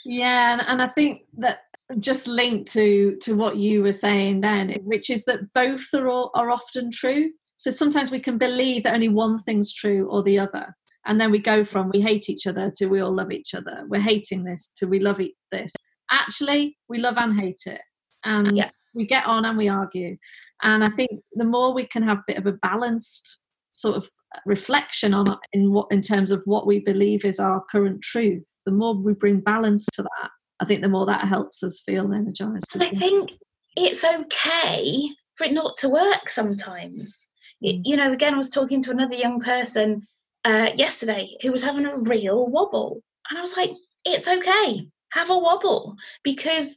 yeah 0.03 0.51
and, 0.51 0.61
and 0.67 0.81
i 0.81 0.87
think 0.87 1.21
that 1.37 1.59
just 1.97 2.27
linked 2.27 2.71
to 2.73 3.17
to 3.21 3.35
what 3.35 3.57
you 3.57 3.81
were 3.81 3.91
saying 3.91 4.41
then 4.41 4.75
which 4.83 5.09
is 5.09 5.25
that 5.25 5.51
both 5.53 5.85
are 5.93 6.07
all, 6.07 6.31
are 6.35 6.51
often 6.51 6.91
true. 6.91 7.31
So 7.55 7.71
sometimes 7.71 8.11
we 8.11 8.19
can 8.19 8.37
believe 8.37 8.83
that 8.83 8.93
only 8.93 9.09
one 9.09 9.39
thing's 9.39 9.73
true 9.73 10.07
or 10.09 10.23
the 10.23 10.39
other 10.39 10.75
and 11.05 11.19
then 11.19 11.31
we 11.31 11.39
go 11.39 11.63
from 11.63 11.89
we 11.89 12.01
hate 12.01 12.29
each 12.29 12.45
other 12.45 12.71
to 12.75 12.85
we 12.85 13.01
all 13.01 13.13
love 13.13 13.31
each 13.31 13.55
other. 13.55 13.85
We're 13.87 14.01
hating 14.01 14.43
this 14.43 14.71
to 14.77 14.85
we 14.85 14.99
love 14.99 15.19
this. 15.51 15.73
Actually 16.11 16.77
we 16.87 16.99
love 16.99 17.17
and 17.17 17.39
hate 17.39 17.61
it 17.65 17.81
and 18.23 18.55
yeah. 18.55 18.69
we 18.93 19.07
get 19.07 19.25
on 19.25 19.45
and 19.45 19.57
we 19.57 19.67
argue. 19.67 20.15
And 20.61 20.83
i 20.83 20.89
think 20.89 21.09
the 21.33 21.45
more 21.45 21.73
we 21.73 21.87
can 21.87 22.03
have 22.03 22.19
a 22.19 22.23
bit 22.27 22.37
of 22.37 22.45
a 22.45 22.53
balanced 22.53 23.45
sort 23.71 23.97
of 23.97 24.07
reflection 24.45 25.13
on 25.13 25.37
in 25.53 25.71
what 25.71 25.87
in 25.91 26.01
terms 26.01 26.31
of 26.31 26.41
what 26.45 26.67
we 26.67 26.79
believe 26.79 27.25
is 27.25 27.39
our 27.39 27.63
current 27.71 28.01
truth 28.01 28.45
the 28.65 28.71
more 28.71 28.95
we 28.95 29.13
bring 29.13 29.39
balance 29.39 29.85
to 29.91 30.03
that 30.03 30.29
i 30.59 30.65
think 30.65 30.81
the 30.81 30.87
more 30.87 31.05
that 31.05 31.27
helps 31.27 31.63
us 31.63 31.81
feel 31.83 32.13
energized 32.13 32.81
i 32.81 32.89
think 32.89 33.31
it's 33.75 34.03
okay 34.03 35.09
for 35.35 35.45
it 35.45 35.53
not 35.53 35.75
to 35.77 35.89
work 35.89 36.29
sometimes 36.29 37.27
mm. 37.63 37.81
you 37.83 37.97
know 37.97 38.11
again 38.11 38.35
i 38.35 38.37
was 38.37 38.51
talking 38.51 38.83
to 38.83 38.91
another 38.91 39.15
young 39.15 39.39
person 39.39 40.01
uh, 40.45 40.67
yesterday 40.75 41.35
who 41.41 41.51
was 41.51 41.63
having 41.63 41.85
a 41.85 41.91
real 42.03 42.47
wobble. 42.47 43.01
And 43.29 43.37
I 43.37 43.41
was 43.41 43.55
like, 43.55 43.71
it's 44.05 44.27
okay, 44.27 44.87
have 45.11 45.29
a 45.29 45.37
wobble 45.37 45.95
because 46.23 46.75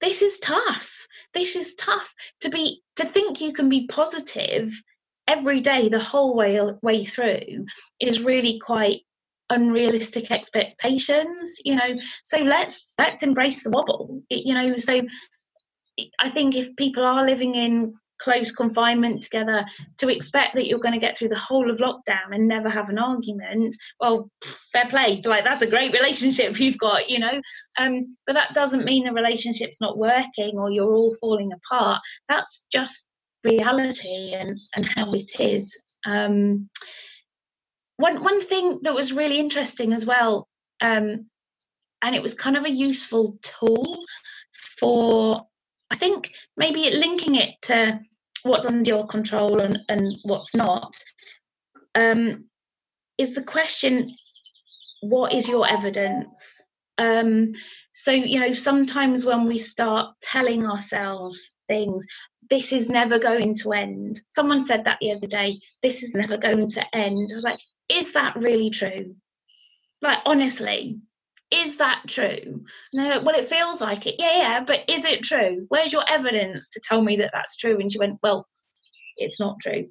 this 0.00 0.22
is 0.22 0.38
tough. 0.40 1.06
This 1.34 1.56
is 1.56 1.74
tough 1.74 2.12
to 2.40 2.50
be 2.50 2.82
to 2.96 3.04
think 3.04 3.40
you 3.40 3.52
can 3.52 3.68
be 3.68 3.86
positive 3.86 4.72
every 5.28 5.60
day 5.60 5.88
the 5.88 6.00
whole 6.00 6.34
way 6.34 6.60
way 6.82 7.04
through 7.04 7.66
is 8.00 8.20
really 8.20 8.58
quite 8.64 9.02
unrealistic 9.50 10.30
expectations 10.30 11.58
you 11.64 11.76
know? 11.76 11.96
So 12.24 12.38
let's 12.38 12.92
let's 12.98 13.22
embrace 13.22 13.62
the 13.62 13.70
wobble 13.70 14.20
you 14.30 14.54
know? 14.54 14.76
So 14.76 15.02
i 16.20 16.28
think 16.30 16.54
if 16.54 16.74
people 16.76 17.04
are 17.04 17.26
living 17.26 17.54
in 17.56 17.92
close 18.18 18.50
confinement 18.50 19.22
together 19.22 19.64
to 19.98 20.08
expect 20.08 20.54
that 20.54 20.66
you're 20.66 20.78
going 20.78 20.94
to 20.94 21.00
get 21.00 21.16
through 21.16 21.28
the 21.28 21.38
whole 21.38 21.70
of 21.70 21.78
lockdown 21.78 22.32
and 22.32 22.48
never 22.48 22.68
have 22.68 22.88
an 22.88 22.98
argument 22.98 23.74
well 24.00 24.30
fair 24.72 24.86
play 24.86 25.20
like 25.24 25.44
that's 25.44 25.62
a 25.62 25.66
great 25.66 25.92
relationship 25.92 26.58
you've 26.60 26.78
got 26.78 27.08
you 27.08 27.18
know? 27.18 27.40
Um, 27.78 28.00
but 28.26 28.34
that 28.34 28.54
doesn't 28.54 28.84
mean 28.84 29.04
the 29.04 29.12
relationship's 29.12 29.80
not 29.80 29.98
working 29.98 30.58
or 30.58 30.70
you're 30.70 30.92
all 30.92 31.14
falling 31.20 31.50
apart. 31.52 32.00
That's 32.28 32.66
just 32.72 33.07
reality 33.44 34.34
and 34.34 34.58
and 34.74 34.86
how 34.94 35.12
it 35.12 35.30
is. 35.40 35.80
Um, 36.04 36.68
one 37.96 38.22
one 38.22 38.40
thing 38.40 38.80
that 38.82 38.94
was 38.94 39.12
really 39.12 39.38
interesting 39.38 39.92
as 39.92 40.06
well 40.06 40.48
um, 40.80 41.26
and 42.02 42.14
it 42.14 42.22
was 42.22 42.34
kind 42.34 42.56
of 42.56 42.64
a 42.64 42.70
useful 42.70 43.36
tool 43.42 43.98
for 44.78 45.46
I 45.90 45.96
think 45.96 46.34
maybe 46.56 46.90
linking 46.90 47.34
it 47.34 47.54
to 47.62 48.00
what's 48.44 48.66
under 48.66 48.88
your 48.88 49.06
control 49.06 49.60
and, 49.60 49.78
and 49.88 50.16
what's 50.22 50.54
not 50.54 50.94
um, 51.94 52.48
is 53.18 53.34
the 53.34 53.42
question 53.42 54.14
what 55.00 55.32
is 55.32 55.48
your 55.48 55.68
evidence? 55.68 56.60
Um, 56.98 57.52
so 57.92 58.10
you 58.10 58.40
know 58.40 58.52
sometimes 58.52 59.24
when 59.24 59.46
we 59.46 59.58
start 59.58 60.14
telling 60.22 60.66
ourselves 60.66 61.54
things 61.68 62.04
this 62.50 62.72
is 62.72 62.90
never 62.90 63.18
going 63.18 63.54
to 63.54 63.72
end 63.72 64.20
someone 64.30 64.64
said 64.64 64.84
that 64.84 64.98
the 65.00 65.12
other 65.12 65.26
day 65.26 65.58
this 65.82 66.02
is 66.02 66.14
never 66.14 66.36
going 66.36 66.68
to 66.68 66.84
end 66.96 67.30
i 67.32 67.34
was 67.34 67.44
like 67.44 67.60
is 67.88 68.12
that 68.12 68.34
really 68.36 68.70
true 68.70 69.14
like 70.02 70.18
honestly 70.26 71.00
is 71.50 71.78
that 71.78 72.02
true? 72.06 72.26
And 72.44 72.66
they're 72.92 73.16
like, 73.16 73.24
well, 73.24 73.38
it 73.38 73.46
feels 73.46 73.80
like 73.80 74.06
it. 74.06 74.16
Yeah, 74.18 74.36
yeah, 74.36 74.64
but 74.66 74.80
is 74.88 75.04
it 75.04 75.22
true? 75.22 75.64
Where's 75.68 75.92
your 75.92 76.04
evidence 76.08 76.68
to 76.70 76.80
tell 76.80 77.00
me 77.00 77.16
that 77.16 77.30
that's 77.32 77.56
true? 77.56 77.78
And 77.78 77.90
she 77.90 77.98
went, 77.98 78.18
well, 78.22 78.44
it's 79.16 79.40
not 79.40 79.56
true. 79.60 79.88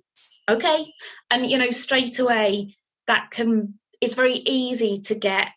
Okay. 0.50 0.86
And, 1.32 1.46
you 1.46 1.58
know, 1.58 1.72
straight 1.72 2.20
away, 2.20 2.76
that 3.08 3.32
can, 3.32 3.80
it's 4.00 4.14
very 4.14 4.36
easy 4.36 5.02
to 5.04 5.16
get 5.16 5.48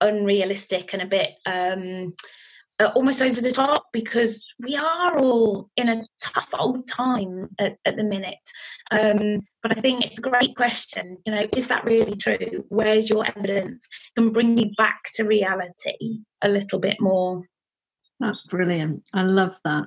unrealistic 0.00 0.92
and 0.94 1.02
a 1.02 1.06
bit 1.06 1.30
um, 1.46 2.10
almost 2.88 3.22
over 3.22 3.40
the 3.40 3.50
top 3.50 3.86
because 3.92 4.44
we 4.60 4.76
are 4.76 5.18
all 5.18 5.70
in 5.76 5.88
a 5.88 6.02
tough 6.22 6.48
old 6.58 6.86
time 6.88 7.48
at, 7.58 7.76
at 7.84 7.96
the 7.96 8.04
minute. 8.04 8.38
Um, 8.90 9.40
but 9.62 9.76
I 9.76 9.80
think 9.80 10.04
it's 10.04 10.18
a 10.18 10.22
great 10.22 10.56
question. 10.56 11.18
You 11.26 11.34
know, 11.34 11.46
is 11.56 11.68
that 11.68 11.84
really 11.84 12.16
true? 12.16 12.64
Where's 12.68 13.10
your 13.10 13.26
evidence? 13.26 13.86
Can 14.16 14.30
bring 14.32 14.56
you 14.56 14.72
back 14.76 15.00
to 15.14 15.24
reality 15.24 16.20
a 16.42 16.48
little 16.48 16.78
bit 16.78 17.00
more. 17.00 17.42
That's 18.18 18.42
brilliant. 18.42 19.02
I 19.14 19.22
love 19.22 19.58
that. 19.64 19.86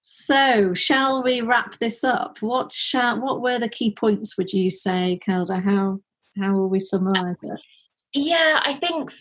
So, 0.00 0.74
shall 0.74 1.22
we 1.22 1.40
wrap 1.40 1.78
this 1.78 2.04
up? 2.04 2.38
What 2.40 2.72
shall, 2.72 3.20
what 3.20 3.40
were 3.40 3.58
the 3.58 3.68
key 3.68 3.94
points? 3.94 4.36
Would 4.36 4.52
you 4.52 4.68
say, 4.68 5.18
Kelda? 5.24 5.60
How 5.60 6.00
how 6.40 6.54
will 6.54 6.68
we 6.68 6.80
summarise 6.80 7.38
it? 7.42 7.60
Yeah, 8.14 8.60
I 8.64 8.74
think 8.74 9.12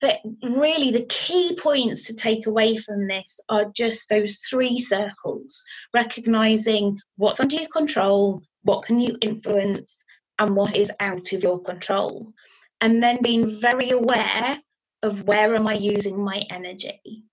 but 0.00 0.16
really, 0.42 0.90
the 0.90 1.06
key 1.08 1.56
points 1.60 2.02
to 2.04 2.14
take 2.14 2.46
away 2.46 2.76
from 2.76 3.06
this 3.06 3.40
are 3.48 3.66
just 3.74 4.08
those 4.08 4.38
three 4.38 4.78
circles 4.78 5.64
recognizing 5.94 7.00
what's 7.16 7.40
under 7.40 7.56
your 7.56 7.68
control, 7.68 8.42
what 8.62 8.84
can 8.84 9.00
you 9.00 9.16
influence, 9.20 10.04
and 10.38 10.56
what 10.56 10.76
is 10.76 10.92
out 11.00 11.32
of 11.32 11.42
your 11.42 11.62
control. 11.62 12.32
And 12.80 13.02
then 13.02 13.22
being 13.22 13.60
very 13.60 13.90
aware 13.90 14.58
of 15.02 15.26
where 15.26 15.54
am 15.54 15.66
I 15.66 15.74
using 15.74 16.22
my 16.22 16.42
energy. 16.50 17.24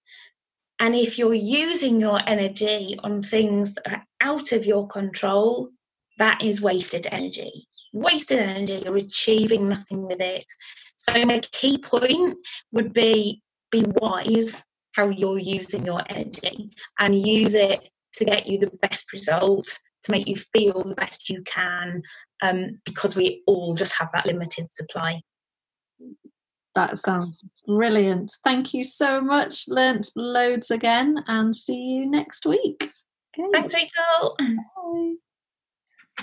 And 0.80 0.95
if 0.95 1.17
you're 1.17 1.34
using 1.34 2.00
your 2.00 2.21
energy 2.26 2.97
on 3.04 3.21
things 3.21 3.74
that 3.76 3.88
are 3.91 4.08
out 4.19 4.52
of 4.52 4.65
your 4.65 4.88
control, 4.88 5.69
that 6.17 6.43
is 6.43 6.62
wasted 6.62 7.08
energy. 7.12 7.67
Wasted 7.93 8.39
energy, 8.39 8.82
you're 8.86 8.97
achieving 8.97 9.67
nothing 9.69 10.04
with 10.08 10.21
it. 10.21 10.45
So 11.10 11.24
my 11.26 11.40
key 11.40 11.78
point 11.78 12.38
would 12.72 12.94
be 12.94 13.42
be 13.72 13.86
wise 13.88 14.64
how 14.94 15.10
you're 15.10 15.40
using 15.40 15.86
your 15.86 16.04
energy 16.10 16.72
and 17.00 17.16
use 17.16 17.54
it 17.54 17.90
to 18.14 18.26
get 18.26 18.46
you 18.46 18.60
the 18.60 18.72
best 18.82 19.14
result, 19.14 19.68
to 20.04 20.12
make 20.12 20.28
you 20.28 20.36
feel 20.36 20.84
the 20.84 20.96
best 20.96 21.30
you 21.30 21.42
can, 21.44 22.02
um, 22.42 22.80
because 22.86 23.16
we 23.16 23.42
all 23.48 23.74
just 23.76 23.94
have 23.94 24.10
that 24.14 24.26
limited 24.26 24.74
supply. 24.74 25.22
That 26.76 26.98
sounds 26.98 27.44
brilliant. 27.66 28.34
Thank 28.44 28.74
you 28.74 28.84
so 28.84 29.22
much. 29.22 29.66
Learnt 29.68 30.10
loads 30.16 30.72
again 30.72 31.24
and 31.28 31.56
see 31.56 31.78
you 31.78 32.06
next 32.06 32.46
week. 32.46 32.92
Okay. 33.40 33.48
Thanks, 33.54 33.74
Rachel. 33.74 34.36
Bye. 34.40 35.16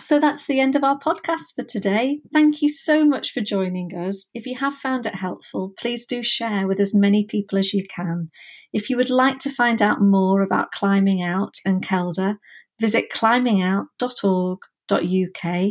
So 0.01 0.21
that's 0.21 0.47
the 0.47 0.61
end 0.61 0.77
of 0.77 0.85
our 0.85 0.99
podcast 0.99 1.55
for 1.55 1.65
today. 1.65 2.21
Thank 2.33 2.63
you 2.63 2.69
so 2.69 3.05
much 3.05 3.33
for 3.33 3.41
joining 3.41 3.95
us. 3.95 4.31
If 4.35 4.47
you 4.47 4.57
have 4.57 4.75
found 4.75 5.07
it 5.07 5.17
helpful, 5.17 5.73
please 5.79 6.07
do 6.07 6.23
share 6.23 6.67
with 6.67 6.81
as 6.81 6.95
many 6.95 7.25
people 7.25 7.59
as 7.59 7.75
you 7.75 7.85
can. 7.87 8.31
If 8.73 8.91
you 8.91 8.97
would 8.97 9.11
like 9.11 9.39
to 9.41 9.51
find 9.51 9.83
out 9.83 10.01
more 10.01 10.43
about 10.43 10.73
Climbing 10.73 11.23
Out 11.23 11.55
and 11.65 11.83
Kelda, 11.83 12.39
visit 12.81 13.11
climbingout.org.uk. 13.13 15.65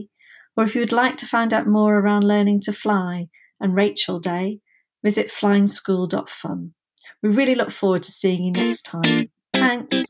Or 0.57 0.63
if 0.63 0.75
you 0.75 0.81
would 0.81 0.91
like 0.91 1.17
to 1.17 1.25
find 1.25 1.53
out 1.53 1.67
more 1.67 1.97
around 1.97 2.23
learning 2.23 2.61
to 2.61 2.73
fly 2.73 3.27
and 3.59 3.75
Rachel 3.75 4.19
Day, 4.19 4.59
visit 5.03 5.27
flyingschool.fun. 5.27 6.73
We 7.21 7.29
really 7.29 7.55
look 7.55 7.71
forward 7.71 8.03
to 8.03 8.11
seeing 8.11 8.43
you 8.43 8.51
next 8.51 8.83
time. 8.83 9.29
Thanks. 9.53 10.06